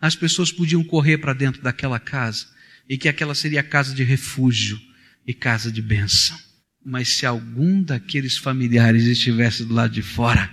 as 0.00 0.14
pessoas 0.14 0.52
podiam 0.52 0.84
correr 0.84 1.18
para 1.18 1.32
dentro 1.32 1.60
daquela 1.62 1.98
casa 1.98 2.46
e 2.88 2.96
que 2.96 3.08
aquela 3.08 3.34
seria 3.34 3.58
a 3.58 3.64
casa 3.64 3.92
de 3.92 4.04
refúgio 4.04 4.80
e 5.26 5.34
casa 5.34 5.72
de 5.72 5.82
bênção. 5.82 6.51
Mas 6.84 7.10
se 7.10 7.26
algum 7.26 7.82
daqueles 7.82 8.36
familiares 8.36 9.04
estivesse 9.04 9.64
do 9.64 9.74
lado 9.74 9.92
de 9.92 10.02
fora, 10.02 10.50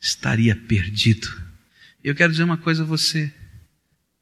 estaria 0.00 0.54
perdido. 0.54 1.28
Eu 2.02 2.14
quero 2.14 2.32
dizer 2.32 2.44
uma 2.44 2.56
coisa 2.56 2.82
a 2.82 2.86
você. 2.86 3.32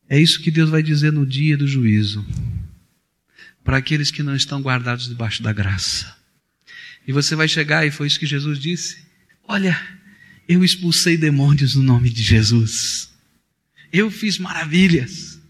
É 0.08 0.20
isso 0.20 0.40
que 0.40 0.50
Deus 0.50 0.70
vai 0.70 0.82
dizer 0.82 1.12
no 1.12 1.26
dia 1.26 1.56
do 1.56 1.66
juízo. 1.66 2.24
Para 3.64 3.78
aqueles 3.78 4.10
que 4.10 4.22
não 4.22 4.36
estão 4.36 4.60
guardados 4.62 5.08
debaixo 5.08 5.42
da 5.42 5.52
graça. 5.52 6.14
E 7.06 7.12
você 7.12 7.34
vai 7.34 7.48
chegar, 7.48 7.86
e 7.86 7.90
foi 7.90 8.06
isso 8.06 8.18
que 8.18 8.26
Jesus 8.26 8.58
disse: 8.58 8.98
Olha, 9.46 9.80
eu 10.48 10.64
expulsei 10.64 11.16
demônios 11.16 11.74
no 11.74 11.82
nome 11.82 12.10
de 12.10 12.22
Jesus. 12.22 13.10
Eu 13.92 14.10
fiz 14.10 14.38
maravilhas. 14.38 15.40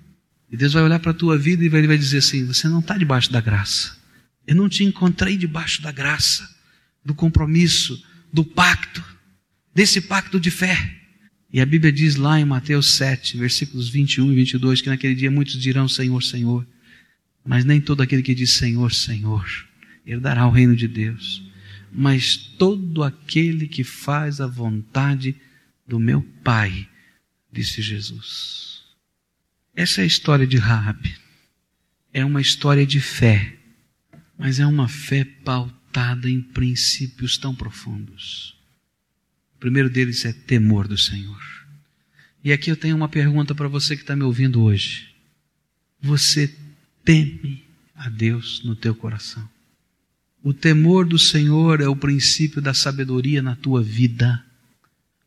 E 0.51 0.57
Deus 0.57 0.73
vai 0.73 0.83
olhar 0.83 0.99
para 0.99 1.11
a 1.11 1.14
tua 1.14 1.37
vida 1.37 1.64
e 1.64 1.69
vai 1.69 1.99
dizer 1.99 2.19
assim: 2.19 2.45
Você 2.47 2.69
não 2.69 2.81
está 2.81 2.97
debaixo 2.97 3.33
da 3.33 3.40
graça. 3.40 3.95
Eu 4.46 4.54
não 4.54 4.68
te 4.68 4.85
encontrei 4.85 5.37
debaixo 5.37 5.82
da 5.82 5.90
graça, 5.90 6.48
do 7.04 7.14
compromisso, 7.14 8.02
do 8.32 8.44
pacto, 8.44 9.02
desse 9.74 10.00
pacto 10.00 10.38
de 10.38 10.50
fé. 10.50 10.94
E 11.53 11.61
a 11.61 11.66
Bíblia 11.66 11.92
diz 11.92 12.16
lá 12.16 12.38
em 12.38 12.44
Mateus 12.44 12.92
7, 12.92 13.36
versículos 13.38 13.88
21 13.88 14.32
e 14.32 14.34
22, 14.34 14.80
que 14.80 14.88
naquele 14.88 15.14
dia 15.14 15.30
muitos 15.30 15.61
dirão 15.61 15.88
Senhor, 15.88 16.22
Senhor, 16.22 16.66
mas 17.44 17.64
nem 17.64 17.80
todo 17.80 18.03
aquele 18.03 18.22
que 18.22 18.34
diz 18.34 18.51
Senhor, 18.51 18.92
Senhor, 18.92 19.47
herdará 20.05 20.47
o 20.47 20.51
reino 20.51 20.76
de 20.76 20.86
Deus, 20.86 21.42
mas 21.92 22.36
todo 22.36 23.03
aquele 23.03 23.66
que 23.66 23.84
faz 23.84 24.40
a 24.40 24.47
vontade 24.47 25.34
do 25.86 25.99
meu 25.99 26.22
Pai, 26.42 26.88
disse 27.53 27.80
Jesus. 27.80 28.82
Essa 29.74 30.01
é 30.01 30.05
a 30.05 30.07
história 30.07 30.47
de 30.47 30.57
Raabe. 30.57 31.14
É 32.12 32.24
uma 32.24 32.40
história 32.40 32.86
de 32.86 33.01
fé 33.01 33.55
mas 34.39 34.61
é 34.61 34.66
uma 34.66 34.89
fé 34.89 35.24
pautada 35.24 36.28
em 36.28 36.41
princípios 36.41 37.39
tão 37.39 37.55
profundos. 37.55 38.57
O 39.57 39.59
primeiro 39.59 39.89
deles 39.89 40.24
é 40.24 40.32
temor 40.32 40.87
do 40.87 40.99
Senhor. 40.99 41.41
E 42.45 42.53
aqui 42.53 42.70
eu 42.70 42.76
tenho 42.76 42.95
uma 42.95 43.09
pergunta 43.09 43.55
para 43.55 43.68
você 43.68 43.97
que 43.97 44.03
está 44.03 44.14
me 44.14 44.22
ouvindo 44.22 44.62
hoje. 44.62 45.09
Você 46.01 46.55
teme 47.05 47.64
a 47.95 48.09
Deus 48.09 48.62
no 48.62 48.76
teu 48.76 48.95
coração? 48.95 49.49
O 50.43 50.53
temor 50.53 51.07
do 51.07 51.18
Senhor 51.18 51.80
é 51.80 51.89
o 51.89 51.97
princípio 51.97 52.62
da 52.62 52.72
sabedoria 52.72 53.43
na 53.43 53.57
tua 53.57 53.82
vida? 53.82 54.45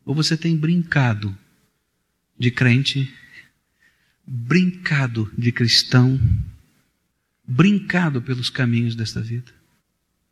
Ou 0.04 0.14
você 0.14 0.36
tem 0.36 0.56
brincado 0.56 1.36
de 2.38 2.50
crente, 2.50 3.12
brincado 4.26 5.30
de 5.36 5.52
cristão, 5.52 6.18
brincado 7.50 8.22
pelos 8.22 8.48
caminhos 8.48 8.94
desta 8.94 9.20
vida. 9.20 9.52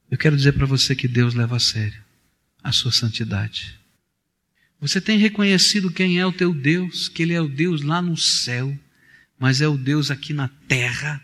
Eu 0.09 0.16
quero 0.16 0.37
dizer 0.37 0.53
para 0.53 0.66
você 0.66 0.95
que 0.95 1.09
Deus 1.09 1.35
leva 1.35 1.57
a 1.57 1.61
sério 1.61 2.01
a 2.62 2.71
sua 2.71 2.93
santidade. 2.93 3.77
Você 4.81 5.01
tem 5.01 5.19
reconhecido 5.19 5.91
quem 5.91 6.21
é 6.21 6.25
o 6.25 6.33
teu 6.33 6.55
Deus, 6.55 7.09
que 7.09 7.25
Ele 7.25 7.35
é 7.35 7.41
o 7.41 7.49
Deus 7.49 7.83
lá 7.83 8.01
no 8.01 8.16
céu, 8.16 8.79
mas 9.37 9.61
é 9.61 9.66
o 9.66 9.77
Deus 9.77 10.12
aqui 10.12 10.33
na 10.33 10.47
terra, 10.69 11.21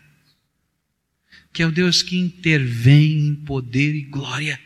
que 1.53 1.63
é 1.63 1.67
o 1.67 1.71
Deus 1.71 2.03
que 2.03 2.17
intervém 2.17 3.27
em 3.27 3.35
poder 3.35 3.95
e 3.95 4.01
glória, 4.01 4.59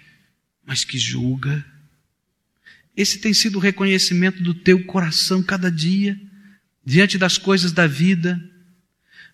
mas 0.65 0.83
que 0.83 0.97
julga. 0.97 1.63
Esse 2.97 3.19
tem 3.19 3.35
sido 3.35 3.57
o 3.57 3.61
reconhecimento 3.61 4.41
do 4.41 4.55
teu 4.55 4.83
coração 4.83 5.43
cada 5.43 5.71
dia, 5.71 6.19
diante 6.83 7.19
das 7.19 7.37
coisas 7.37 7.71
da 7.71 7.85
vida, 7.85 8.41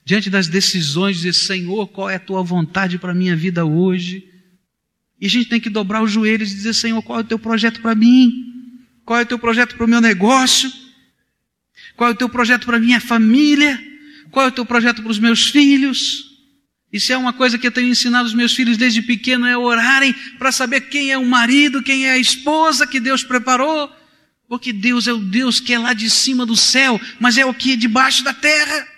diante 0.06 0.30
das 0.30 0.48
decisões, 0.48 1.18
dizer: 1.18 1.34
Senhor, 1.34 1.88
qual 1.88 2.10
é 2.10 2.16
a 2.16 2.20
tua 2.20 2.44
vontade 2.44 3.00
para 3.00 3.12
a 3.12 3.16
minha 3.16 3.36
vida 3.36 3.66
hoje? 3.66 4.30
E 5.20 5.26
a 5.26 5.30
gente 5.30 5.50
tem 5.50 5.60
que 5.60 5.70
dobrar 5.70 6.04
os 6.04 6.12
joelhos 6.12 6.52
e 6.52 6.56
dizer: 6.56 6.74
Senhor, 6.76 7.02
qual 7.02 7.20
é 7.20 7.22
o 7.24 7.26
teu 7.26 7.40
projeto 7.40 7.82
para 7.82 7.96
mim? 7.96 8.32
Qual 9.04 9.20
é 9.20 9.24
o 9.24 9.26
teu 9.26 9.40
projeto 9.40 9.76
para 9.76 9.86
o 9.86 9.90
meu 9.90 10.00
negócio? 10.00 10.72
Qual 11.98 12.10
é 12.10 12.14
o 12.14 12.16
teu 12.16 12.30
projeto 12.30 12.66
para 12.66 12.78
a 12.78 12.80
minha 12.80 13.02
família? 13.02 13.82
Qual 14.32 14.46
é 14.46 14.50
o 14.50 14.52
teu 14.52 14.66
projeto 14.66 15.02
para 15.02 15.12
os 15.12 15.20
meus 15.20 15.48
filhos? 15.48 16.36
Isso 16.92 17.12
é 17.12 17.18
uma 17.18 17.34
coisa 17.34 17.58
que 17.58 17.68
eu 17.68 17.72
tenho 17.72 17.90
ensinado 17.90 18.28
os 18.28 18.34
meus 18.34 18.54
filhos 18.54 18.78
desde 18.78 19.02
pequeno, 19.02 19.46
é 19.46 19.58
orarem 19.58 20.14
para 20.38 20.52
saber 20.52 20.82
quem 20.82 21.12
é 21.12 21.18
o 21.18 21.26
marido, 21.26 21.84
quem 21.84 22.06
é 22.06 22.12
a 22.12 22.18
esposa 22.18 22.88
que 22.88 23.00
Deus 23.00 23.24
preparou. 23.24 23.92
Porque 24.48 24.72
Deus 24.72 25.08
é 25.08 25.14
o 25.14 25.18
Deus 25.18 25.60
que 25.60 25.74
é 25.74 25.80
lá 25.80 25.94
de 25.94 26.10
cima 26.10 26.46
do 26.46 26.56
céu, 26.56 27.00
mas 27.20 27.38
é 27.38 27.46
o 27.46 27.54
que 27.54 27.74
é 27.74 27.76
debaixo 27.76 28.24
da 28.24 28.34
terra. 28.34 28.95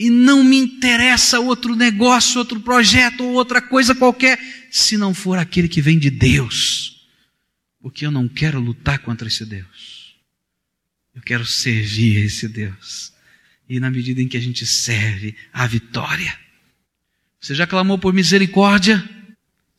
E 0.00 0.10
não 0.10 0.42
me 0.42 0.56
interessa 0.56 1.38
outro 1.38 1.76
negócio, 1.76 2.38
outro 2.38 2.58
projeto 2.58 3.22
ou 3.22 3.34
outra 3.34 3.60
coisa 3.60 3.94
qualquer, 3.94 4.40
se 4.70 4.96
não 4.96 5.12
for 5.12 5.38
aquele 5.38 5.68
que 5.68 5.80
vem 5.80 5.98
de 5.98 6.10
Deus 6.10 6.90
porque 7.80 8.04
eu 8.04 8.10
não 8.10 8.28
quero 8.28 8.60
lutar 8.60 8.98
contra 8.98 9.26
esse 9.26 9.44
Deus. 9.44 10.14
Eu 11.14 11.22
quero 11.22 11.46
servir 11.46 12.24
esse 12.24 12.46
Deus. 12.46 13.12
E 13.68 13.80
na 13.80 13.90
medida 13.90 14.20
em 14.20 14.28
que 14.28 14.36
a 14.36 14.40
gente 14.40 14.66
serve, 14.66 15.34
a 15.52 15.66
vitória. 15.66 16.36
Você 17.40 17.54
já 17.54 17.66
clamou 17.66 17.98
por 17.98 18.12
misericórdia? 18.12 19.02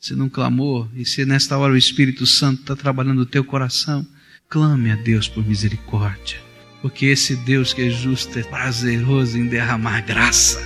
Se 0.00 0.14
não 0.16 0.28
clamou, 0.28 0.90
e 0.96 1.06
se 1.06 1.24
nesta 1.24 1.56
hora 1.56 1.72
o 1.72 1.76
Espírito 1.76 2.26
Santo 2.26 2.62
está 2.62 2.74
trabalhando 2.74 3.18
no 3.18 3.26
teu 3.26 3.44
coração, 3.44 4.06
clame 4.48 4.90
a 4.90 4.96
Deus 4.96 5.28
por 5.28 5.46
misericórdia. 5.46 6.41
Porque 6.82 7.06
esse 7.06 7.36
Deus 7.36 7.72
que 7.72 7.86
é 7.86 7.90
justo 7.90 8.38
é 8.38 8.42
prazeroso 8.42 9.38
em 9.38 9.46
derramar 9.46 10.02
graça. 10.02 10.62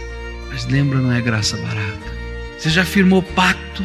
Mas 0.48 0.66
lembra, 0.66 0.98
não 0.98 1.12
é 1.12 1.20
graça 1.20 1.56
barata. 1.58 2.16
Você 2.58 2.70
já 2.70 2.84
firmou 2.84 3.22
pacto, 3.22 3.84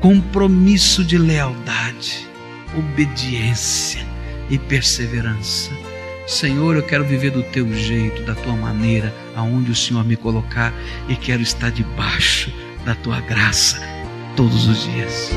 compromisso 0.00 1.04
de 1.04 1.16
lealdade 1.16 2.28
obediência 2.76 4.06
e 4.50 4.58
perseverança. 4.58 5.70
Senhor, 6.26 6.76
eu 6.76 6.82
quero 6.82 7.04
viver 7.04 7.30
do 7.30 7.42
teu 7.42 7.72
jeito, 7.74 8.22
da 8.22 8.34
tua 8.34 8.54
maneira, 8.54 9.14
aonde 9.34 9.70
o 9.70 9.76
Senhor 9.76 10.04
me 10.04 10.16
colocar 10.16 10.74
e 11.08 11.16
quero 11.16 11.42
estar 11.42 11.70
debaixo 11.70 12.52
da 12.84 12.94
tua 12.94 13.20
graça 13.20 13.80
todos 14.36 14.66
os 14.66 14.84
dias. 14.84 15.30